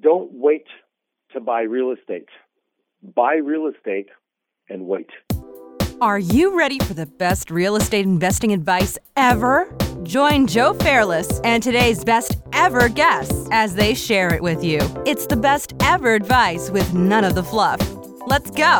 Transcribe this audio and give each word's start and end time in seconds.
Don't 0.00 0.30
wait 0.32 0.66
to 1.32 1.40
buy 1.40 1.62
real 1.62 1.90
estate. 1.90 2.28
Buy 3.14 3.36
real 3.36 3.70
estate 3.74 4.08
and 4.68 4.86
wait. 4.86 5.08
Are 6.02 6.18
you 6.18 6.58
ready 6.58 6.78
for 6.80 6.92
the 6.92 7.06
best 7.06 7.50
real 7.50 7.76
estate 7.76 8.04
investing 8.04 8.52
advice 8.52 8.98
ever? 9.16 9.74
Join 10.02 10.46
Joe 10.46 10.74
Fairless 10.74 11.40
and 11.40 11.62
today's 11.62 12.04
best 12.04 12.36
ever 12.52 12.90
guests 12.90 13.48
as 13.50 13.74
they 13.74 13.94
share 13.94 14.34
it 14.34 14.42
with 14.42 14.62
you. 14.62 14.80
It's 15.06 15.26
the 15.26 15.36
best 15.36 15.72
ever 15.80 16.14
advice 16.14 16.70
with 16.70 16.92
none 16.92 17.24
of 17.24 17.34
the 17.34 17.42
fluff. 17.42 17.80
Let's 18.26 18.50
go. 18.50 18.78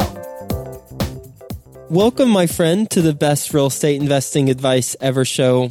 Welcome, 1.88 2.28
my 2.28 2.46
friend, 2.46 2.90
to 2.90 3.00
the 3.00 3.14
best 3.14 3.54
real 3.54 3.68
estate 3.68 4.00
investing 4.00 4.50
advice 4.50 4.94
ever 5.00 5.24
show. 5.24 5.70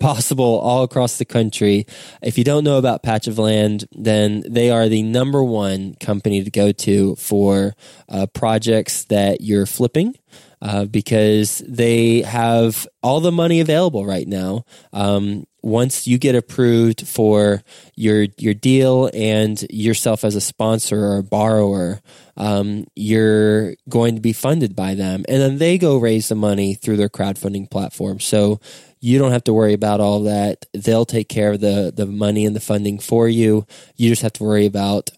possible 0.00 0.58
all 0.58 0.82
across 0.82 1.18
the 1.18 1.24
country. 1.24 1.86
If 2.22 2.38
you 2.38 2.44
don't 2.44 2.64
know 2.64 2.78
about 2.78 3.02
Patch 3.02 3.28
of 3.28 3.38
Land, 3.38 3.84
then 3.92 4.42
they 4.48 4.70
are 4.70 4.88
the 4.88 5.02
number 5.02 5.44
one 5.44 5.94
company 6.00 6.42
to 6.42 6.50
go 6.50 6.72
to 6.72 7.14
for 7.16 7.74
uh, 8.08 8.26
projects 8.26 9.04
that 9.04 9.40
you're 9.40 9.66
flipping. 9.66 10.16
Uh, 10.62 10.84
because 10.84 11.62
they 11.66 12.20
have 12.20 12.86
all 13.02 13.20
the 13.20 13.32
money 13.32 13.60
available 13.60 14.04
right 14.04 14.28
now. 14.28 14.62
Um, 14.92 15.46
once 15.62 16.06
you 16.06 16.18
get 16.18 16.34
approved 16.34 17.08
for 17.08 17.62
your 17.94 18.26
your 18.36 18.52
deal 18.52 19.10
and 19.14 19.64
yourself 19.70 20.22
as 20.22 20.34
a 20.34 20.40
sponsor 20.40 20.98
or 20.98 21.18
a 21.18 21.22
borrower, 21.22 22.02
um, 22.36 22.84
you're 22.94 23.74
going 23.88 24.16
to 24.16 24.20
be 24.20 24.34
funded 24.34 24.76
by 24.76 24.94
them, 24.94 25.24
and 25.28 25.40
then 25.40 25.56
they 25.56 25.78
go 25.78 25.96
raise 25.96 26.28
the 26.28 26.34
money 26.34 26.74
through 26.74 26.98
their 26.98 27.08
crowdfunding 27.08 27.70
platform. 27.70 28.20
So 28.20 28.60
you 29.00 29.18
don't 29.18 29.32
have 29.32 29.44
to 29.44 29.54
worry 29.54 29.72
about 29.72 30.00
all 30.00 30.24
that. 30.24 30.66
They'll 30.74 31.06
take 31.06 31.30
care 31.30 31.52
of 31.52 31.60
the 31.60 31.90
the 31.94 32.06
money 32.06 32.44
and 32.44 32.54
the 32.54 32.60
funding 32.60 32.98
for 32.98 33.28
you. 33.28 33.66
You 33.96 34.10
just 34.10 34.22
have 34.22 34.34
to 34.34 34.44
worry 34.44 34.66
about 34.66 35.10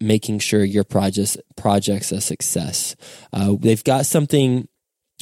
making 0.00 0.38
sure 0.38 0.64
your 0.64 0.84
projects 0.84 1.36
projects 1.56 2.12
a 2.12 2.20
success. 2.20 2.96
Uh, 3.32 3.54
they've 3.58 3.84
got 3.84 4.06
something 4.06 4.68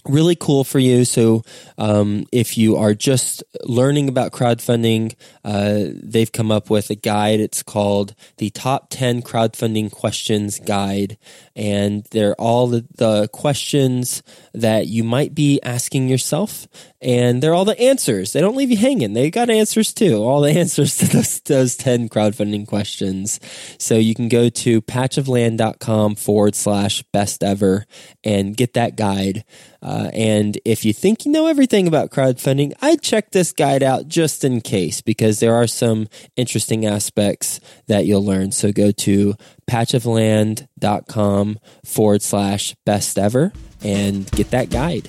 really 0.07 0.37
cool 0.37 0.65
for 0.65 0.79
you. 0.79 1.05
So, 1.05 1.43
um, 1.77 2.27
if 2.33 2.59
you 2.59 2.77
are 2.77 2.95
just 2.95 3.43
learning 3.65 4.09
about 4.09 4.33
crowdfunding, 4.33 5.15
uh, 5.45 5.85
they've 6.03 6.31
come 6.31 6.51
up 6.51 6.71
with 6.71 6.91
a 6.91 6.95
guide. 6.95 7.41
It's 7.41 7.63
called 7.63 8.15
the 8.39 8.51
Top 8.51 8.89
10 8.91 9.23
Crowdfunding 9.23 9.91
Questions 9.91 10.59
Guide. 10.59 11.19
And 11.57 12.05
they're 12.11 12.35
all 12.37 12.69
the, 12.69 12.87
the 12.97 13.29
questions 13.29 14.23
that 14.55 14.87
you 14.87 15.05
might 15.05 15.35
be 15.35 15.61
asking 15.63 16.09
yourself 16.09 16.69
and 17.01 17.43
they're 17.43 17.55
all 17.55 17.65
the 17.65 17.79
answers. 17.81 18.33
They 18.33 18.41
don't 18.41 18.57
leave 18.57 18.71
you 18.71 18.77
hanging. 18.77 19.13
They 19.13 19.31
got 19.31 19.51
answers 19.51 19.95
too. 19.95 20.17
All 20.17 20.41
the 20.41 20.51
answers 20.59 20.97
to 20.99 21.07
those, 21.07 21.41
those 21.41 21.77
10 21.77 22.09
crowdfunding 22.09 22.67
questions. 22.67 23.39
So 23.79 23.95
you 23.95 24.15
can 24.15 24.29
go 24.29 24.49
to 24.49 24.83
patchofland.com 24.83 26.17
forward 26.17 26.55
slash 26.55 27.03
best 27.13 27.45
ever 27.45 27.87
and 28.25 28.57
get 28.57 28.75
that 28.75 28.97
guide. 28.97 29.45
Uh, 29.81 30.11
and 30.13 30.59
if 30.65 30.85
you 30.85 30.93
think 30.93 31.25
you 31.25 31.33
know 31.33 31.47
everything 31.47 31.87
about 31.87 32.11
crowdfunding, 32.11 32.73
I'd 32.83 33.03
check 33.03 33.31
this 33.31 33.53
guide 33.53 33.83
out 33.83 34.09
just 34.09 34.45
in 34.45 34.61
case 34.61 35.01
because 35.01 35.41
there 35.41 35.55
are 35.55 35.67
some 35.67 36.09
interesting 36.37 36.85
aspects 36.85 37.61
that 37.87 38.07
you'll 38.07 38.25
learn. 38.25 38.53
So 38.53 38.73
go 38.73 38.91
to 38.91 39.35
patchofland.com 39.71 41.59
forward 41.85 42.23
slash 42.23 42.75
best 42.85 43.19
ever 43.19 43.53
and 43.83 44.31
get 44.33 44.51
that 44.51 44.71
guide. 44.71 45.09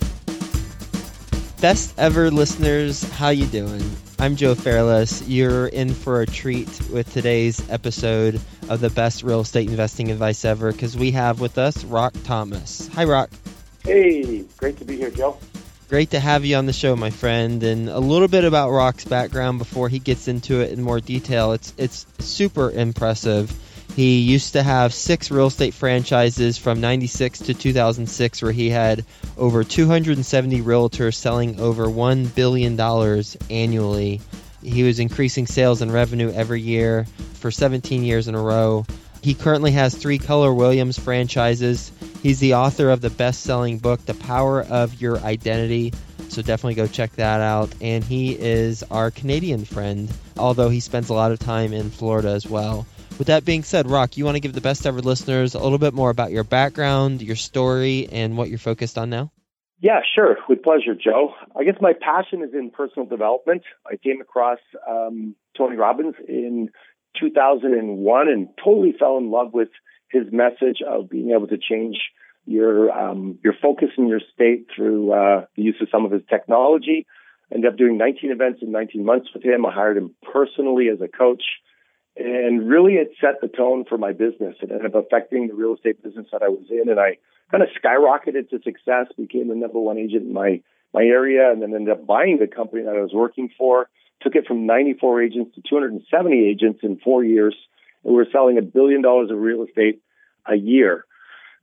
Best 1.62 1.94
ever 1.98 2.32
listeners, 2.32 3.04
how 3.04 3.30
you 3.30 3.46
doing? 3.48 3.84
I'm 4.18 4.36
Joe 4.36 4.56
Fairless. 4.56 5.28
You're 5.28 5.68
in 5.68 5.94
for 5.94 6.22
a 6.22 6.26
treat 6.26 6.68
with 6.90 7.12
today's 7.12 7.68
episode 7.70 8.40
of 8.70 8.82
the 8.82 8.90
best 8.90 9.24
real 9.24 9.42
estate 9.42 9.70
investing 9.70 10.12
advice 10.12 10.46
ever 10.46 10.72
because 10.72 10.96
we 10.98 11.12
have 11.12 11.40
with 11.40 11.58
us 11.58 11.84
Rock 11.84 12.14
Thomas. 12.24 12.88
Hi, 12.94 13.06
Rock. 13.06 13.30
Hey, 13.84 14.44
great 14.58 14.78
to 14.78 14.86
be 14.86 14.98
here, 14.98 15.12
Joe. 15.12 15.38
Great 15.88 16.12
to 16.12 16.20
have 16.20 16.46
you 16.46 16.56
on 16.56 16.68
the 16.68 16.74
show, 16.74 16.96
my 16.96 17.10
friend. 17.10 17.64
And 17.64 17.90
a 17.90 18.00
little 18.00 18.28
bit 18.28 18.44
about 18.44 18.70
Rock's 18.70 19.06
background 19.06 19.58
before 19.58 19.90
he 19.90 19.98
gets 20.00 20.28
into 20.28 20.62
it 20.62 20.72
in 20.72 20.82
more 20.82 21.00
detail. 21.00 21.54
It's 21.54 21.74
it's 21.78 22.06
super 22.20 22.70
impressive. 22.70 23.52
He 23.96 24.20
used 24.20 24.54
to 24.54 24.64
have 24.64 24.94
six 24.94 25.32
real 25.32 25.48
estate 25.48 25.74
franchises 25.74 26.58
from 26.58 26.80
96 26.80 27.40
to 27.40 27.54
2006, 27.54 28.42
where 28.42 28.52
he 28.52 28.70
had 28.70 29.04
over 29.36 29.64
270 29.64 30.62
realtors 30.62 31.16
selling 31.16 31.60
over 31.60 31.88
$1 31.88 32.36
billion 32.36 32.80
annually. 33.50 34.22
He 34.62 34.84
was 34.84 35.00
increasing 35.00 35.48
sales 35.48 35.82
and 35.82 35.92
revenue 35.92 36.32
every 36.32 36.62
year 36.62 37.06
for 37.34 37.50
17 37.52 38.04
years 38.04 38.28
in 38.28 38.36
a 38.36 38.42
row. 38.42 38.86
He 39.22 39.34
currently 39.34 39.72
has 39.72 39.96
three 39.96 40.18
Keller 40.18 40.54
Williams 40.54 40.98
franchises. 40.98 41.92
He's 42.24 42.40
the 42.40 42.56
author 42.56 42.90
of 42.90 43.02
the 43.02 43.10
best 43.10 43.42
selling 43.42 43.78
book, 43.78 44.06
The 44.06 44.14
Power 44.14 44.62
of 44.62 45.02
Your 45.02 45.18
Identity. 45.20 45.94
So 46.30 46.42
definitely 46.42 46.76
go 46.76 46.88
check 46.88 47.12
that 47.14 47.42
out. 47.42 47.74
And 47.82 48.04
he 48.04 48.38
is 48.40 48.84
our 48.84 49.12
Canadian 49.12 49.66
friend, 49.66 50.12
although 50.38 50.70
he 50.70 50.80
spends 50.80 51.10
a 51.10 51.14
lot 51.14 51.32
of 51.32 51.40
time 51.40 51.74
in 51.74 51.90
Florida 51.90 52.30
as 52.30 52.48
well. 52.48 52.86
With 53.18 53.28
that 53.28 53.44
being 53.44 53.64
said, 53.64 53.88
Rock, 53.88 54.16
you 54.16 54.24
want 54.24 54.36
to 54.36 54.40
give 54.40 54.54
the 54.54 54.62
best 54.62 54.86
ever 54.86 55.02
listeners 55.02 55.54
a 55.54 55.60
little 55.60 55.78
bit 55.78 55.94
more 55.94 56.10
about 56.10 56.32
your 56.32 56.46
background, 56.46 57.22
your 57.22 57.36
story, 57.36 58.08
and 58.10 58.38
what 58.38 58.48
you're 58.48 58.58
focused 58.58 58.98
on 58.98 59.10
now? 59.10 59.32
Yeah, 59.82 60.02
sure. 60.14 60.38
With 60.48 60.62
pleasure, 60.62 60.94
Joe. 60.94 61.34
I 61.58 61.64
guess 61.64 61.76
my 61.82 61.94
passion 61.94 62.44
is 62.44 62.54
in 62.54 62.70
personal 62.70 63.08
development. 63.08 63.64
I 63.86 63.96
came 63.96 64.22
across 64.22 64.60
um, 64.90 65.36
Tony 65.58 65.78
Robbins 65.78 66.16
in 66.28 66.70
2001 67.20 68.28
and 68.28 68.50
totally 68.64 68.94
fell 68.98 69.18
in 69.18 69.32
love 69.32 69.54
with 69.54 69.70
his 70.10 70.24
message 70.32 70.80
of 70.88 71.10
being 71.10 71.32
able 71.32 71.48
to 71.48 71.58
change 71.58 71.98
your 72.46 72.92
um, 72.92 73.38
your 73.44 73.54
focus 73.62 73.90
in 73.98 74.08
your 74.08 74.22
state 74.34 74.68
through 74.76 75.14
uh, 75.14 75.46
the 75.56 75.62
use 75.62 75.76
of 75.82 75.88
some 75.92 76.06
of 76.06 76.12
his 76.12 76.24
technology. 76.30 77.06
Ended 77.54 77.72
up 77.72 77.78
doing 77.78 77.98
19 77.98 78.32
events 78.32 78.60
in 78.62 78.72
19 78.72 79.04
months 79.04 79.30
with 79.34 79.44
him. 79.44 79.66
I 79.66 79.72
hired 79.72 79.98
him 79.98 80.16
personally 80.34 80.88
as 80.90 81.02
a 81.02 81.08
coach. 81.08 81.44
And 82.16 82.68
really, 82.68 82.94
it 82.94 83.12
set 83.22 83.42
the 83.42 83.48
tone 83.48 83.86
for 83.88 83.98
my 83.98 84.12
business. 84.12 84.56
It 84.62 84.72
ended 84.72 84.94
up 84.94 85.06
affecting 85.06 85.48
the 85.48 85.54
real 85.54 85.76
estate 85.76 86.04
business 86.04 86.28
that 86.32 86.44
I 86.44 86.50
was 86.50 86.66
in, 86.70 86.90
and 86.90 87.00
I 87.00 87.18
kind 87.50 87.64
of 87.64 87.70
skyrocketed 87.82 88.50
to 88.50 88.60
success. 88.64 89.08
Became 89.18 89.48
the 89.48 89.56
number 89.56 89.80
one 89.80 89.98
agent 89.98 90.24
in 90.24 90.34
my 90.34 90.62
my 90.94 91.04
area, 91.04 91.52
and 91.52 91.62
then 91.62 91.74
ended 91.74 91.94
up 91.94 92.06
buying 92.06 92.38
the 92.40 92.48
company 92.48 92.84
that 92.84 92.96
I 92.96 93.02
was 93.02 93.14
working 93.14 93.50
for. 93.58 93.90
Took 94.22 94.36
it 94.36 94.48
from 94.48 94.66
94 94.66 95.24
agents 95.24 95.56
to 95.56 95.62
270 95.68 96.50
agents 96.50 96.80
in 96.84 96.98
four 96.98 97.24
years, 97.24 97.56
and 98.04 98.14
we 98.14 98.18
were 98.18 98.28
selling 98.32 98.58
a 98.58 98.62
billion 98.62 99.02
dollars 99.02 99.32
of 99.32 99.38
real 99.38 99.64
estate 99.64 100.02
a 100.46 100.56
year. 100.56 101.06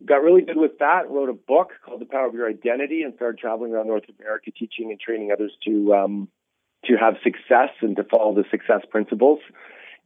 Got 0.04 0.22
really 0.22 0.42
good 0.42 0.56
with 0.56 0.78
that. 0.78 1.10
Wrote 1.10 1.28
a 1.28 1.34
book 1.34 1.70
called 1.84 2.00
The 2.00 2.06
Power 2.06 2.26
of 2.26 2.34
Your 2.34 2.48
Identity, 2.48 3.02
and 3.02 3.14
started 3.14 3.38
traveling 3.38 3.72
around 3.72 3.86
North 3.86 4.04
America, 4.18 4.50
teaching 4.50 4.90
and 4.90 5.00
training 5.00 5.32
others 5.32 5.52
to 5.64 5.94
um, 5.94 6.28
to 6.84 6.96
have 6.96 7.14
success 7.22 7.70
and 7.80 7.96
to 7.96 8.04
follow 8.04 8.34
the 8.34 8.44
success 8.50 8.82
principles 8.90 9.40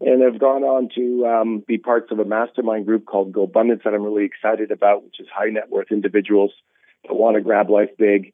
and 0.01 0.23
have 0.23 0.41
gone 0.41 0.63
on 0.63 0.89
to 0.95 1.27
um, 1.27 1.63
be 1.67 1.77
parts 1.77 2.11
of 2.11 2.19
a 2.19 2.25
mastermind 2.25 2.87
group 2.87 3.05
called 3.05 3.33
Go 3.33 3.43
Abundance 3.43 3.83
that 3.85 3.93
I'm 3.93 4.03
really 4.03 4.25
excited 4.25 4.71
about, 4.71 5.05
which 5.05 5.21
is 5.21 5.27
high 5.33 5.51
net 5.51 5.69
worth 5.69 5.91
individuals 5.91 6.53
that 7.07 7.15
want 7.15 7.37
to 7.37 7.43
grab 7.43 7.69
life 7.69 7.91
big. 7.99 8.33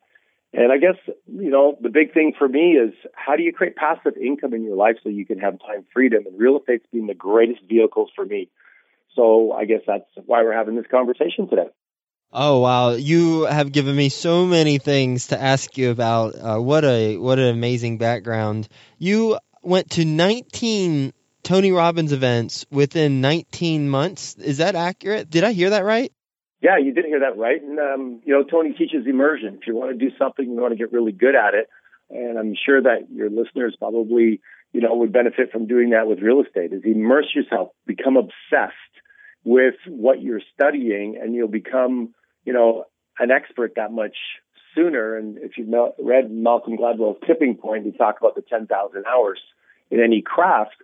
And 0.56 0.72
I 0.72 0.78
guess, 0.78 0.96
you 1.26 1.50
know, 1.50 1.76
the 1.82 1.90
big 1.90 2.14
thing 2.14 2.32
for 2.36 2.48
me 2.48 2.72
is 2.72 2.94
how 3.14 3.36
do 3.36 3.42
you 3.42 3.52
create 3.52 3.76
passive 3.76 4.16
income 4.16 4.54
in 4.54 4.64
your 4.64 4.74
life 4.74 4.96
so 5.02 5.10
you 5.10 5.26
can 5.26 5.38
have 5.38 5.60
time 5.60 5.84
freedom? 5.92 6.24
And 6.26 6.38
real 6.38 6.58
estate's 6.58 6.86
been 6.90 7.06
the 7.06 7.14
greatest 7.14 7.60
vehicles 7.68 8.08
for 8.16 8.24
me. 8.24 8.48
So 9.14 9.52
I 9.52 9.66
guess 9.66 9.82
that's 9.86 10.08
why 10.24 10.42
we're 10.42 10.56
having 10.56 10.74
this 10.74 10.86
conversation 10.90 11.46
today. 11.50 11.68
Oh 12.32 12.60
wow, 12.60 12.92
you 12.92 13.42
have 13.42 13.70
given 13.70 13.94
me 13.94 14.08
so 14.08 14.46
many 14.46 14.78
things 14.78 15.28
to 15.28 15.40
ask 15.40 15.76
you 15.76 15.90
about. 15.90 16.34
Uh, 16.34 16.58
what 16.58 16.84
a 16.84 17.18
what 17.18 17.38
an 17.38 17.48
amazing 17.48 17.98
background. 17.98 18.66
You 18.98 19.38
went 19.62 19.90
to 19.92 20.04
19 20.04 21.12
Tony 21.42 21.72
Robbins 21.72 22.12
events 22.12 22.64
within 22.70 23.20
19 23.20 23.88
months. 23.88 24.34
Is 24.36 24.58
that 24.58 24.74
accurate? 24.74 25.30
Did 25.30 25.44
I 25.44 25.52
hear 25.52 25.70
that 25.70 25.84
right? 25.84 26.12
Yeah, 26.60 26.78
you 26.78 26.94
did 26.94 27.04
hear 27.04 27.20
that 27.20 27.38
right. 27.38 27.62
And, 27.62 27.78
um, 27.78 28.20
you 28.24 28.32
know, 28.32 28.42
Tony 28.42 28.72
teaches 28.72 29.06
immersion. 29.06 29.58
If 29.60 29.66
you 29.66 29.74
want 29.74 29.96
to 29.96 29.98
do 29.98 30.14
something, 30.18 30.44
you 30.44 30.56
want 30.56 30.72
to 30.72 30.78
get 30.78 30.92
really 30.92 31.12
good 31.12 31.34
at 31.34 31.54
it. 31.54 31.68
And 32.10 32.38
I'm 32.38 32.54
sure 32.54 32.80
that 32.80 33.10
your 33.12 33.28
listeners 33.28 33.76
probably, 33.78 34.40
you 34.72 34.80
know, 34.80 34.94
would 34.96 35.12
benefit 35.12 35.52
from 35.52 35.66
doing 35.66 35.90
that 35.90 36.06
with 36.06 36.20
real 36.20 36.40
estate 36.40 36.72
is 36.72 36.82
immerse 36.84 37.34
yourself, 37.34 37.70
become 37.86 38.16
obsessed 38.16 38.74
with 39.44 39.74
what 39.86 40.22
you're 40.22 40.40
studying 40.54 41.18
and 41.20 41.34
you'll 41.34 41.48
become, 41.48 42.14
you 42.44 42.52
know, 42.52 42.84
an 43.18 43.30
expert 43.30 43.72
that 43.76 43.92
much 43.92 44.16
sooner. 44.74 45.16
And 45.16 45.38
if 45.38 45.52
you've 45.56 45.68
read 45.98 46.30
Malcolm 46.30 46.76
Gladwell's 46.76 47.18
Tipping 47.26 47.56
Point, 47.56 47.84
he 47.84 47.92
talked 47.92 48.20
about 48.20 48.34
the 48.34 48.42
10,000 48.42 49.04
hours 49.06 49.40
in 49.90 50.00
any 50.00 50.22
craft. 50.22 50.76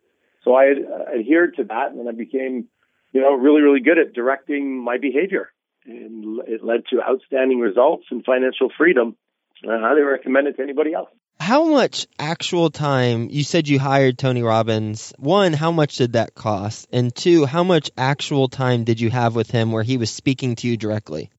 So 0.44 0.54
I 0.54 0.74
adhered 1.14 1.56
to 1.56 1.64
that, 1.64 1.90
and 1.90 2.00
then 2.00 2.08
I 2.08 2.12
became, 2.12 2.66
you 3.12 3.20
know, 3.20 3.34
really, 3.34 3.62
really 3.62 3.80
good 3.80 3.98
at 3.98 4.12
directing 4.12 4.82
my 4.82 4.98
behavior. 4.98 5.50
And 5.86 6.40
it 6.46 6.62
led 6.62 6.82
to 6.90 7.02
outstanding 7.02 7.58
results 7.58 8.04
and 8.10 8.24
financial 8.24 8.70
freedom. 8.76 9.16
I 9.68 9.78
highly 9.80 10.02
recommend 10.02 10.46
it 10.48 10.56
to 10.56 10.62
anybody 10.62 10.94
else. 10.94 11.10
How 11.40 11.64
much 11.64 12.06
actual 12.18 12.70
time, 12.70 13.28
you 13.30 13.42
said 13.42 13.66
you 13.66 13.80
hired 13.80 14.16
Tony 14.16 14.42
Robbins. 14.42 15.12
One, 15.18 15.52
how 15.52 15.72
much 15.72 15.96
did 15.96 16.12
that 16.12 16.34
cost? 16.34 16.88
And 16.92 17.12
two, 17.12 17.46
how 17.46 17.64
much 17.64 17.90
actual 17.96 18.48
time 18.48 18.84
did 18.84 19.00
you 19.00 19.10
have 19.10 19.34
with 19.34 19.50
him 19.50 19.72
where 19.72 19.82
he 19.82 19.96
was 19.96 20.10
speaking 20.10 20.54
to 20.56 20.68
you 20.68 20.76
directly? 20.76 21.30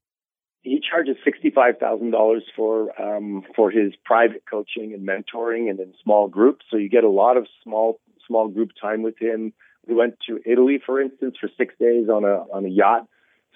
He 0.61 0.81
charges 0.81 1.17
sixty-five 1.23 1.77
thousand 1.77 2.11
dollars 2.11 2.43
for 2.55 3.01
um, 3.01 3.43
for 3.55 3.69
his 3.71 3.93
private 4.03 4.43
coaching 4.49 4.93
and 4.93 5.07
mentoring, 5.07 5.69
and 5.69 5.79
in 5.79 5.93
small 6.03 6.27
groups. 6.27 6.65
So 6.69 6.77
you 6.77 6.89
get 6.89 7.03
a 7.03 7.09
lot 7.09 7.37
of 7.37 7.47
small 7.63 7.99
small 8.27 8.47
group 8.47 8.71
time 8.81 9.03
with 9.03 9.17
him. 9.19 9.53
We 9.85 9.93
went 9.93 10.15
to 10.27 10.39
Italy, 10.45 10.81
for 10.85 11.01
instance, 11.01 11.35
for 11.39 11.49
six 11.57 11.73
days 11.79 12.07
on 12.09 12.23
a 12.23 12.45
on 12.53 12.65
a 12.65 12.69
yacht. 12.69 13.07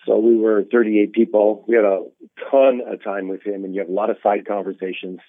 So 0.05 0.17
we 0.17 0.37
were 0.37 0.63
38 0.71 1.11
people. 1.13 1.65
We 1.67 1.75
had 1.75 1.85
a 1.85 2.03
ton 2.49 2.81
of 2.85 3.03
time 3.03 3.27
with 3.27 3.43
him, 3.43 3.63
and 3.65 3.73
you 3.73 3.81
have 3.81 3.89
a 3.89 3.93
lot 3.93 4.09
of 4.09 4.17
side 4.23 4.45
conversations. 4.47 5.19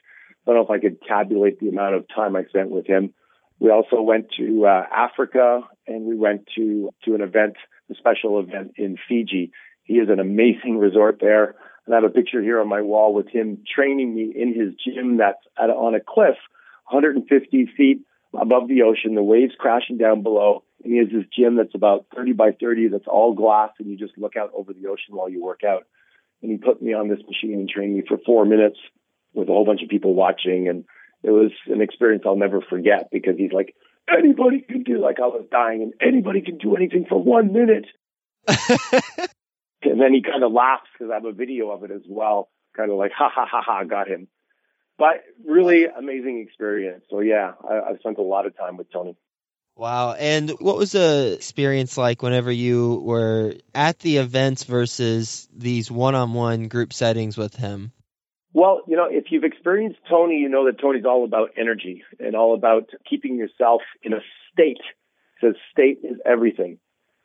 I 0.47 0.51
don't 0.51 0.57
know 0.57 0.63
if 0.63 0.71
I 0.71 0.81
could 0.81 1.03
tabulate 1.03 1.59
the 1.61 1.69
amount 1.69 1.95
of 1.95 2.07
time 2.15 2.37
I 2.37 2.45
spent 2.45 2.71
with 2.71 2.87
him. 2.87 3.13
We 3.61 3.71
also 3.71 4.01
went 4.01 4.29
to 4.39 4.67
uh, 4.67 4.85
Africa, 4.95 5.63
and 5.87 6.05
we 6.05 6.17
went 6.17 6.49
to 6.57 6.91
to 7.05 7.15
an 7.15 7.23
event, 7.23 7.57
a 7.91 7.95
special 7.95 8.39
event 8.39 8.73
in 8.77 8.97
Fiji. 9.09 9.51
He 9.83 9.95
is 9.95 10.09
an 10.11 10.21
amazing 10.21 10.79
resort 10.79 11.19
there, 11.21 11.57
and 11.87 11.95
I 11.95 12.01
have 12.01 12.05
a 12.05 12.13
picture 12.13 12.43
here 12.43 12.61
on 12.61 12.69
my 12.69 12.83
wall 12.83 13.15
with 13.15 13.29
him 13.29 13.65
training 13.75 14.15
me 14.15 14.33
in 14.35 14.55
his 14.55 14.75
gym 14.75 15.17
that's 15.17 15.39
at, 15.59 15.71
on 15.71 15.95
a 15.95 16.01
cliff, 16.01 16.37
150 16.89 17.73
feet 17.77 18.03
above 18.39 18.69
the 18.69 18.83
ocean, 18.83 19.15
the 19.15 19.23
waves 19.23 19.55
crashing 19.59 19.99
down 19.99 20.23
below. 20.23 20.63
And 20.89 20.95
he 20.95 21.01
has 21.01 21.09
this 21.13 21.29
gym 21.37 21.57
that's 21.57 21.75
about 21.75 22.07
30 22.17 22.33
by 22.33 22.53
30 22.59 22.89
that's 22.89 23.07
all 23.07 23.35
glass, 23.35 23.73
and 23.79 23.91
you 23.91 23.99
just 23.99 24.17
look 24.17 24.37
out 24.37 24.51
over 24.55 24.73
the 24.73 24.87
ocean 24.89 25.15
while 25.15 25.29
you 25.29 25.43
work 25.43 25.61
out. 25.63 25.85
And 26.41 26.51
he 26.51 26.57
put 26.57 26.81
me 26.81 26.95
on 26.95 27.09
this 27.09 27.19
machine 27.27 27.59
and 27.59 27.69
trained 27.69 27.95
me 27.95 28.03
for 28.09 28.17
four 28.25 28.47
minutes 28.47 28.79
with 29.35 29.51
a 29.51 29.53
whole 29.53 29.67
bunch 29.67 29.83
of 29.83 29.91
people 29.91 30.15
watching. 30.15 30.67
And 30.67 30.87
it 31.23 31.31
was 31.31 31.51
an 31.67 31.83
experience 31.83 32.23
I'll 32.25 32.37
never 32.37 32.63
forget 32.63 33.11
because 33.13 33.37
he's 33.37 33.53
like, 33.53 33.75
anybody 34.09 34.63
can 34.63 34.83
do, 34.83 34.99
like 34.99 35.19
I 35.19 35.27
was 35.27 35.45
dying, 35.51 35.83
and 35.83 35.93
anybody 36.01 36.41
can 36.41 36.57
do 36.57 36.75
anything 36.75 37.05
for 37.07 37.23
one 37.23 37.53
minute. 37.53 37.85
and 38.49 40.01
then 40.01 40.15
he 40.15 40.23
kind 40.23 40.43
of 40.43 40.53
laughs 40.53 40.89
because 40.95 41.11
I 41.11 41.17
have 41.17 41.27
a 41.27 41.33
video 41.33 41.71
of 41.71 41.85
it 41.85 41.91
as 41.91 42.03
well, 42.09 42.49
kind 42.75 42.91
of 42.91 42.97
like, 42.97 43.13
ha 43.13 43.29
ha 43.31 43.47
ha 43.47 43.61
ha, 43.63 43.85
got 43.85 44.09
him 44.09 44.29
but 44.99 45.23
really 45.47 45.85
amazing 45.85 46.45
experience. 46.45 47.05
So 47.09 47.21
yeah, 47.21 47.53
I, 47.63 47.91
I've 47.91 47.99
spent 48.01 48.19
a 48.19 48.23
lot 48.23 48.47
of 48.47 48.57
time 48.57 48.77
with 48.77 48.93
Tony. 48.93 49.17
Wow. 49.79 50.15
And 50.15 50.51
what 50.59 50.77
was 50.77 50.91
the 50.91 51.35
experience 51.35 51.97
like 51.97 52.21
whenever 52.21 52.51
you 52.51 52.97
were 52.97 53.55
at 53.73 54.01
the 54.01 54.17
events 54.17 54.65
versus 54.65 55.49
these 55.57 55.89
one 55.89 56.17
on 56.17 56.35
one 56.35 56.67
group 56.67 56.93
settings 56.93 57.37
with 57.37 57.55
him? 57.55 57.93
Well, 58.53 58.83
you 58.89 58.97
know, 58.97 59.07
if 59.09 59.27
you've 59.31 59.45
experienced 59.45 60.01
Tony, 60.11 60.39
you 60.39 60.49
know 60.49 60.67
that 60.67 60.81
Tony's 60.81 61.05
all 61.05 61.25
about 61.25 61.51
energy 61.57 62.03
and 62.19 62.35
all 62.35 62.55
about 62.55 62.91
keeping 63.09 63.37
yourself 63.37 63.83
in 64.03 64.15
a 64.15 64.21
state. 64.53 64.81
Says 65.41 65.55
state 65.71 66.01
is 66.03 66.19
everything. 66.27 66.79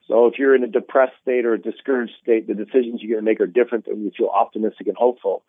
So 0.07 0.27
if 0.27 0.37
you're 0.37 0.55
in 0.55 0.63
a 0.63 0.67
depressed 0.67 1.13
state 1.23 1.47
or 1.47 1.53
a 1.55 1.59
discouraged 1.59 2.13
state, 2.21 2.45
the 2.45 2.53
decisions 2.53 3.01
you're 3.01 3.19
going 3.19 3.25
to 3.25 3.31
make 3.31 3.41
are 3.41 3.47
different 3.47 3.85
than 3.85 3.95
when 3.95 4.03
you 4.03 4.11
feel 4.15 4.27
optimistic 4.27 4.85
and 4.85 4.95
hopeful. 4.95 5.43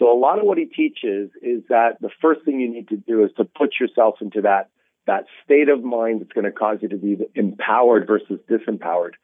So 0.00 0.12
a 0.12 0.18
lot 0.18 0.40
of 0.40 0.46
what 0.46 0.58
he 0.58 0.64
teaches 0.64 1.30
is 1.42 1.62
that 1.68 1.98
the 2.00 2.10
first 2.20 2.44
thing 2.44 2.58
you 2.58 2.72
need 2.72 2.88
to 2.88 2.96
do 2.96 3.22
is 3.22 3.30
to 3.36 3.44
put 3.44 3.74
yourself 3.78 4.16
into 4.20 4.40
that 4.40 4.70
that 5.10 5.24
state 5.44 5.68
of 5.68 5.82
mind 5.82 6.20
that's 6.20 6.32
going 6.32 6.44
to 6.44 6.52
cause 6.52 6.78
you 6.80 6.88
to 6.88 6.96
be 6.96 7.16
empowered 7.34 8.06
versus 8.06 8.38
disempowered. 8.48 9.14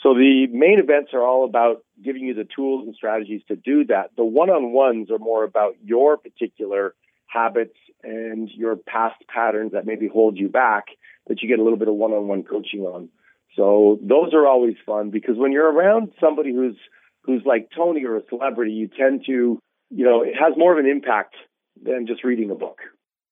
So 0.00 0.14
the 0.14 0.46
main 0.52 0.78
events 0.78 1.10
are 1.14 1.26
all 1.26 1.44
about 1.44 1.82
giving 2.04 2.22
you 2.22 2.34
the 2.34 2.46
tools 2.54 2.86
and 2.86 2.94
strategies 2.94 3.42
to 3.48 3.56
do 3.56 3.86
that. 3.86 4.10
The 4.16 4.24
one-on-ones 4.24 5.10
are 5.10 5.18
more 5.18 5.42
about 5.42 5.74
your 5.82 6.16
particular 6.16 6.94
habits 7.26 7.74
and 8.04 8.48
your 8.50 8.76
past 8.76 9.16
patterns 9.26 9.72
that 9.72 9.84
maybe 9.84 10.06
hold 10.06 10.38
you 10.38 10.48
back 10.48 10.84
that 11.26 11.42
you 11.42 11.48
get 11.48 11.58
a 11.58 11.62
little 11.64 11.78
bit 11.78 11.88
of 11.88 11.94
one-on-one 11.94 12.44
coaching 12.44 12.82
on. 12.82 13.08
So 13.56 13.98
those 14.00 14.32
are 14.32 14.46
always 14.46 14.76
fun 14.86 15.10
because 15.10 15.36
when 15.36 15.50
you're 15.50 15.72
around 15.72 16.12
somebody 16.20 16.52
who's 16.52 16.76
who's 17.24 17.42
like 17.44 17.70
Tony 17.74 18.04
or 18.04 18.16
a 18.16 18.22
celebrity, 18.28 18.72
you 18.72 18.88
tend 18.88 19.24
to 19.26 19.58
you 19.90 20.04
know, 20.04 20.22
it 20.22 20.34
has 20.38 20.56
more 20.56 20.72
of 20.72 20.84
an 20.84 20.90
impact 20.90 21.34
than 21.82 22.06
just 22.06 22.22
reading 22.22 22.50
a 22.50 22.54
book. 22.54 22.78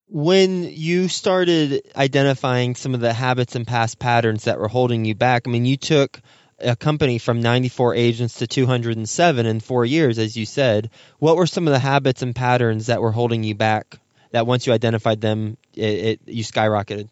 When 0.08 0.64
you 0.64 1.08
started 1.08 1.90
identifying 1.96 2.74
some 2.74 2.94
of 2.94 3.00
the 3.00 3.12
habits 3.12 3.56
and 3.56 3.66
past 3.66 3.98
patterns 3.98 4.44
that 4.44 4.58
were 4.58 4.68
holding 4.68 5.04
you 5.04 5.14
back, 5.14 5.42
I 5.46 5.50
mean, 5.50 5.64
you 5.64 5.76
took 5.76 6.20
a 6.58 6.76
company 6.76 7.18
from 7.18 7.40
94 7.40 7.94
agents 7.94 8.38
to 8.38 8.46
207 8.46 9.46
in 9.46 9.60
four 9.60 9.84
years, 9.84 10.18
as 10.18 10.36
you 10.36 10.46
said. 10.46 10.90
What 11.18 11.36
were 11.36 11.46
some 11.46 11.66
of 11.66 11.72
the 11.72 11.78
habits 11.78 12.22
and 12.22 12.34
patterns 12.34 12.86
that 12.86 13.00
were 13.00 13.12
holding 13.12 13.44
you 13.44 13.54
back 13.54 13.98
that 14.30 14.46
once 14.46 14.66
you 14.66 14.72
identified 14.72 15.20
them, 15.20 15.56
it, 15.74 15.82
it, 15.82 16.20
you 16.26 16.44
skyrocketed? 16.44 17.08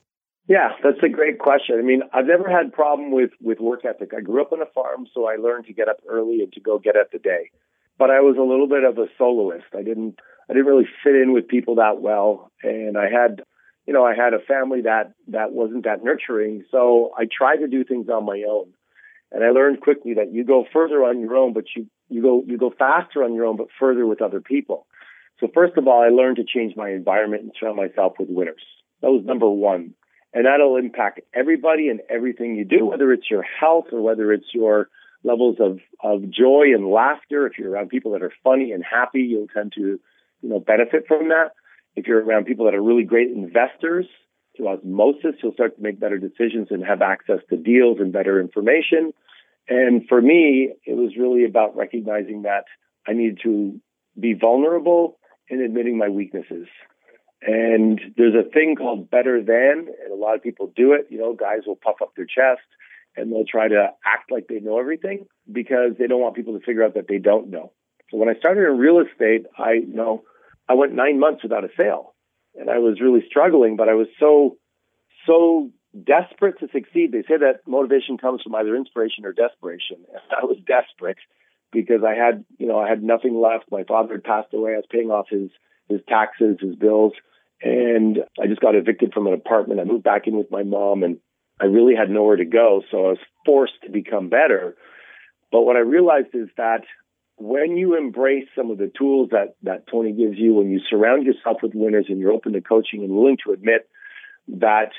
Yeah, 0.49 0.71
that's 0.83 1.03
a 1.03 1.09
great 1.09 1.39
question. 1.39 1.79
I 1.79 1.83
mean, 1.83 2.03
I've 2.13 2.27
never 2.27 2.51
had 2.51 2.73
problem 2.73 3.11
with 3.13 3.31
with 3.41 3.61
work 3.61 3.85
ethic. 3.85 4.13
I 4.17 4.21
grew 4.21 4.43
up 4.43 4.53
on 4.53 4.61
a 4.61 4.67
farm, 4.67 5.07
so 5.15 5.27
I 5.27 5.37
learned 5.37 5.67
to 5.67 5.73
get 5.73 5.89
up 5.89 6.01
early 6.07 6.41
and 6.43 6.53
to 6.53 6.61
go 6.61 6.79
get 6.79 6.97
at 6.97 7.11
the 7.13 7.19
day 7.19 7.51
but 7.99 8.11
I 8.11 8.21
was 8.21 8.37
a 8.39 8.43
little 8.43 8.69
bit 8.69 8.85
of 8.85 8.99
a 8.99 9.07
soloist. 9.19 9.67
I 9.75 9.83
didn't 9.83 10.19
I 10.49 10.55
didn't 10.55 10.67
really 10.67 10.89
fit 11.05 11.15
in 11.15 11.33
with 11.33 11.49
people 11.49 11.77
that 11.77 12.01
well, 12.01 12.51
and 12.63 12.97
I 12.97 13.05
had 13.05 13.43
you 13.87 13.93
know 13.93 14.05
I 14.05 14.15
had 14.15 14.35
a 14.35 14.41
family 14.41 14.83
that 14.83 15.13
that 15.29 15.53
wasn't 15.53 15.85
that 15.85 16.05
nurturing. 16.05 16.65
So 16.71 17.13
I 17.17 17.27
tried 17.27 17.59
to 17.59 17.69
do 17.69 17.85
things 17.85 18.09
on 18.09 18.27
my 18.27 18.43
own, 18.49 18.73
and 19.31 19.45
I 19.45 19.51
learned 19.51 19.81
quickly 19.81 20.15
that 20.15 20.33
you 20.33 20.45
go 20.45 20.65
further 20.73 21.05
on 21.05 21.21
your 21.21 21.37
own, 21.37 21.53
but 21.53 21.65
you 21.77 21.87
you 22.09 22.23
go 22.23 22.43
you 22.47 22.59
go 22.59 22.73
faster 22.77 23.25
on 23.25 23.35
your 23.35 23.47
own, 23.47 23.57
but 23.57 23.69
further 23.79 24.07
with 24.07 24.23
other 24.23 24.41
people. 24.41 24.87
So 25.41 25.49
first 25.53 25.77
of 25.77 25.89
all, 25.89 26.03
I 26.03 26.09
learned 26.09 26.37
to 26.37 26.45
change 26.45 26.77
my 26.77 26.91
environment 26.91 27.43
and 27.43 27.53
surround 27.59 27.77
myself 27.77 28.15
with 28.19 28.29
winners. 28.31 28.63
That 29.01 29.11
was 29.11 29.25
number 29.25 29.51
one. 29.51 29.95
And 30.35 30.47
that'll 30.47 30.77
impact 30.77 31.21
everybody 31.35 31.89
and 31.89 32.01
everything 32.09 32.55
you 32.55 32.65
do, 32.65 32.87
whether 32.87 33.13
it's 33.13 33.31
your 33.31 33.43
health 33.43 33.87
or 33.93 34.01
whether 34.01 34.33
it's 34.33 34.55
your 34.55 34.89
levels 35.25 35.57
of, 35.61 35.79
of 36.03 36.31
joy 36.31 36.67
and 36.75 36.89
laughter. 36.89 37.47
If 37.47 37.59
you're 37.59 37.71
around 37.71 37.89
people 37.89 38.13
that 38.13 38.23
are 38.23 38.33
funny 38.43 38.73
and 38.73 38.85
happy, 38.85 39.21
you'll 39.23 39.49
tend 39.49 39.73
to, 39.75 39.81
you 39.81 40.49
know, 40.49 40.61
benefit 40.61 41.05
from 41.07 41.29
that. 41.29 41.53
If 41.95 42.07
you're 42.07 42.25
around 42.25 42.47
people 42.47 42.65
that 42.65 42.75
are 42.75 42.83
really 42.83 43.05
great 43.05 43.31
investors, 43.31 44.07
through 44.57 44.69
osmosis, 44.69 45.37
you'll 45.43 45.55
start 45.55 45.77
to 45.77 45.83
make 45.83 45.99
better 45.99 46.19
decisions 46.19 46.69
and 46.71 46.85
have 46.85 47.03
access 47.03 47.39
to 47.51 47.57
deals 47.57 47.99
and 48.01 48.13
better 48.13 48.41
information. 48.41 49.13
And 49.69 50.07
for 50.09 50.21
me, 50.21 50.73
it 50.85 50.95
was 50.95 51.17
really 51.17 51.45
about 51.45 51.77
recognizing 51.77 52.43
that 52.43 52.65
I 53.07 53.13
needed 53.13 53.41
to 53.45 53.81
be 54.19 54.35
vulnerable 54.35 55.19
and 55.49 55.61
admitting 55.61 55.97
my 55.97 56.09
weaknesses. 56.09 56.67
And 57.41 58.01
there's 58.17 58.35
a 58.35 58.49
thing 58.49 58.77
called 58.77 59.11
better 59.11 59.43
than, 59.43 59.89
and 60.03 60.13
a 60.13 60.17
lot 60.17 60.37
of 60.37 60.43
people 60.43 60.73
do 60.77 60.93
it. 60.93 61.07
You 61.11 61.19
know, 61.19 61.35
guys 61.35 61.61
will 61.67 61.77
puff 61.77 61.97
up 62.03 62.13
their 62.15 62.27
chest 62.27 62.63
and 63.17 63.33
they'll 63.33 63.45
try 63.45 63.69
to 63.69 63.89
act 64.05 64.31
like 64.31 64.47
they 64.49 64.61
know 64.61 64.79
everything 64.79 65.27
because 65.51 65.93
they 65.99 66.07
don't 66.07 66.21
want 66.21 66.37
people 66.37 66.59
to 66.59 66.65
figure 66.65 66.85
out 66.85 66.95
that 66.95 67.09
they 67.09 67.19
don't 67.19 67.51
know. 67.51 67.73
So 68.11 68.19
when 68.19 68.29
I 68.29 68.35
started 68.39 68.69
in 68.69 68.79
real 68.79 69.01
estate, 69.01 69.47
I 69.59 69.73
you 69.73 69.95
know 69.95 70.23
I 70.69 70.75
went 70.75 70.93
nine 70.95 71.19
months 71.19 71.43
without 71.43 71.65
a 71.65 71.69
sale, 71.77 72.15
and 72.55 72.71
I 72.71 72.79
was 72.79 73.01
really 73.01 73.25
struggling. 73.27 73.77
But 73.77 73.89
I 73.89 73.95
was 73.95 74.09
so 74.21 74.57
so 75.27 75.71
desperate 76.05 76.59
to 76.61 76.69
succeed. 76.73 77.13
They 77.13 77.23
say 77.23 77.39
that 77.39 77.61
motivation 77.67 78.19
comes 78.19 78.43
from 78.43 78.55
either 78.55 78.77
inspiration 78.77 79.25
or 79.25 79.33
desperation. 79.33 79.99
And 80.13 80.21
I 80.41 80.45
was 80.45 80.57
desperate 80.67 81.19
because 81.73 82.03
I 82.07 82.15
had 82.15 82.45
you 82.59 82.67
know 82.67 82.79
I 82.79 82.89
had 82.89 83.03
nothing 83.03 83.41
left. 83.41 83.71
My 83.71 83.85
father 83.85 84.15
had 84.15 84.25
passed 84.25 84.55
away. 84.55 84.73
I 84.73 84.77
was 84.77 84.87
paying 84.91 85.11
off 85.11 85.27
his 85.31 85.51
his 85.89 86.01
taxes, 86.09 86.59
his 86.61 86.77
bills, 86.77 87.13
and 87.63 88.19
I 88.41 88.47
just 88.47 88.61
got 88.61 88.75
evicted 88.75 89.13
from 89.13 89.27
an 89.27 89.35
apartment. 89.35 89.81
I 89.81 89.85
moved 89.85 90.05
back 90.05 90.27
in 90.27 90.37
with 90.37 90.51
my 90.51 90.63
mom 90.63 91.03
and 91.03 91.19
I 91.63 91.67
really 91.67 91.95
had 91.95 92.11
nowhere 92.11 92.37
to 92.37 92.45
go, 92.45 92.83
so 92.91 93.07
I 93.07 93.09
was 93.11 93.19
forced 93.47 93.75
to 93.85 93.91
become 93.91 94.29
better. 94.29 94.75
But 95.53 95.63
what 95.63 95.77
I 95.77 95.81
realized 95.81 96.35
is 96.35 96.49
that 96.57 96.83
when 97.37 97.77
you 97.77 97.97
embrace 97.97 98.49
some 98.57 98.73
of 98.73 98.79
the 98.79 98.91
tools 98.99 99.29
that, 99.31 99.55
that 99.63 99.87
Tony 99.87 100.13
gives 100.13 100.39
you, 100.39 100.55
when 100.55 100.71
you 100.71 100.81
surround 100.91 101.25
yourself 101.25 101.59
with 101.63 101.73
winners 101.73 102.07
and 102.09 102.19
you're 102.19 102.33
open 102.33 102.53
to 102.55 102.61
coaching 102.61 103.05
and 103.05 103.13
willing 103.13 103.37
to 103.47 103.53
admit 103.53 103.89
that 104.49 104.91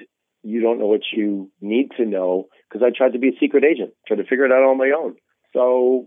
you 0.42 0.62
don't 0.62 0.80
know 0.80 0.86
what 0.86 1.02
you 1.12 1.52
need 1.60 1.90
to 1.98 2.06
know, 2.06 2.48
because 2.70 2.86
I 2.86 2.96
tried 2.96 3.12
to 3.12 3.20
be 3.20 3.30
a 3.30 3.40
secret 3.42 3.66
agent, 3.66 3.94
tried 4.08 4.18
to 4.18 4.24
figure 4.24 4.46
it 4.46 4.52
out 4.52 4.64
on 4.64 4.78
my 4.78 4.92
own. 4.98 5.16
So 5.52 6.06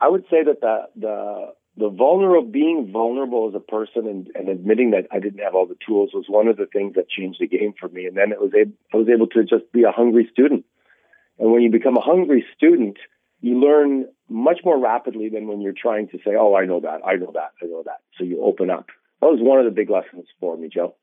I 0.00 0.08
would 0.08 0.24
say 0.30 0.44
that 0.44 0.60
the, 0.60 0.82
the 0.94 1.46
the 1.78 1.88
vulnerable 1.88 2.50
being 2.50 2.90
vulnerable 2.92 3.48
as 3.48 3.54
a 3.54 3.60
person 3.60 4.06
and, 4.08 4.28
and 4.34 4.48
admitting 4.48 4.90
that 4.90 5.06
I 5.12 5.20
didn't 5.20 5.38
have 5.38 5.54
all 5.54 5.66
the 5.66 5.76
tools 5.86 6.10
was 6.12 6.24
one 6.26 6.48
of 6.48 6.56
the 6.56 6.66
things 6.66 6.94
that 6.96 7.08
changed 7.08 7.40
the 7.40 7.46
game 7.46 7.72
for 7.78 7.88
me. 7.88 8.06
And 8.06 8.16
then 8.16 8.32
it 8.32 8.40
was 8.40 8.50
able, 8.58 8.72
I 8.92 8.96
was 8.96 9.08
able 9.08 9.28
to 9.28 9.42
just 9.42 9.70
be 9.72 9.84
a 9.84 9.92
hungry 9.92 10.28
student. 10.32 10.64
And 11.38 11.52
when 11.52 11.62
you 11.62 11.70
become 11.70 11.96
a 11.96 12.00
hungry 12.00 12.44
student, 12.56 12.96
you 13.40 13.60
learn 13.60 14.06
much 14.28 14.58
more 14.64 14.78
rapidly 14.78 15.28
than 15.28 15.46
when 15.46 15.60
you're 15.60 15.72
trying 15.72 16.08
to 16.08 16.18
say, 16.18 16.34
"Oh, 16.38 16.56
I 16.56 16.64
know 16.64 16.80
that, 16.80 17.00
I 17.06 17.14
know 17.14 17.30
that, 17.32 17.52
I 17.62 17.66
know 17.66 17.84
that." 17.84 18.00
So 18.18 18.24
you 18.24 18.42
open 18.42 18.70
up. 18.70 18.86
That 19.20 19.28
was 19.28 19.38
one 19.40 19.60
of 19.60 19.64
the 19.64 19.70
big 19.70 19.88
lessons 19.88 20.26
for 20.40 20.56
me, 20.56 20.68
Joe. 20.68 20.96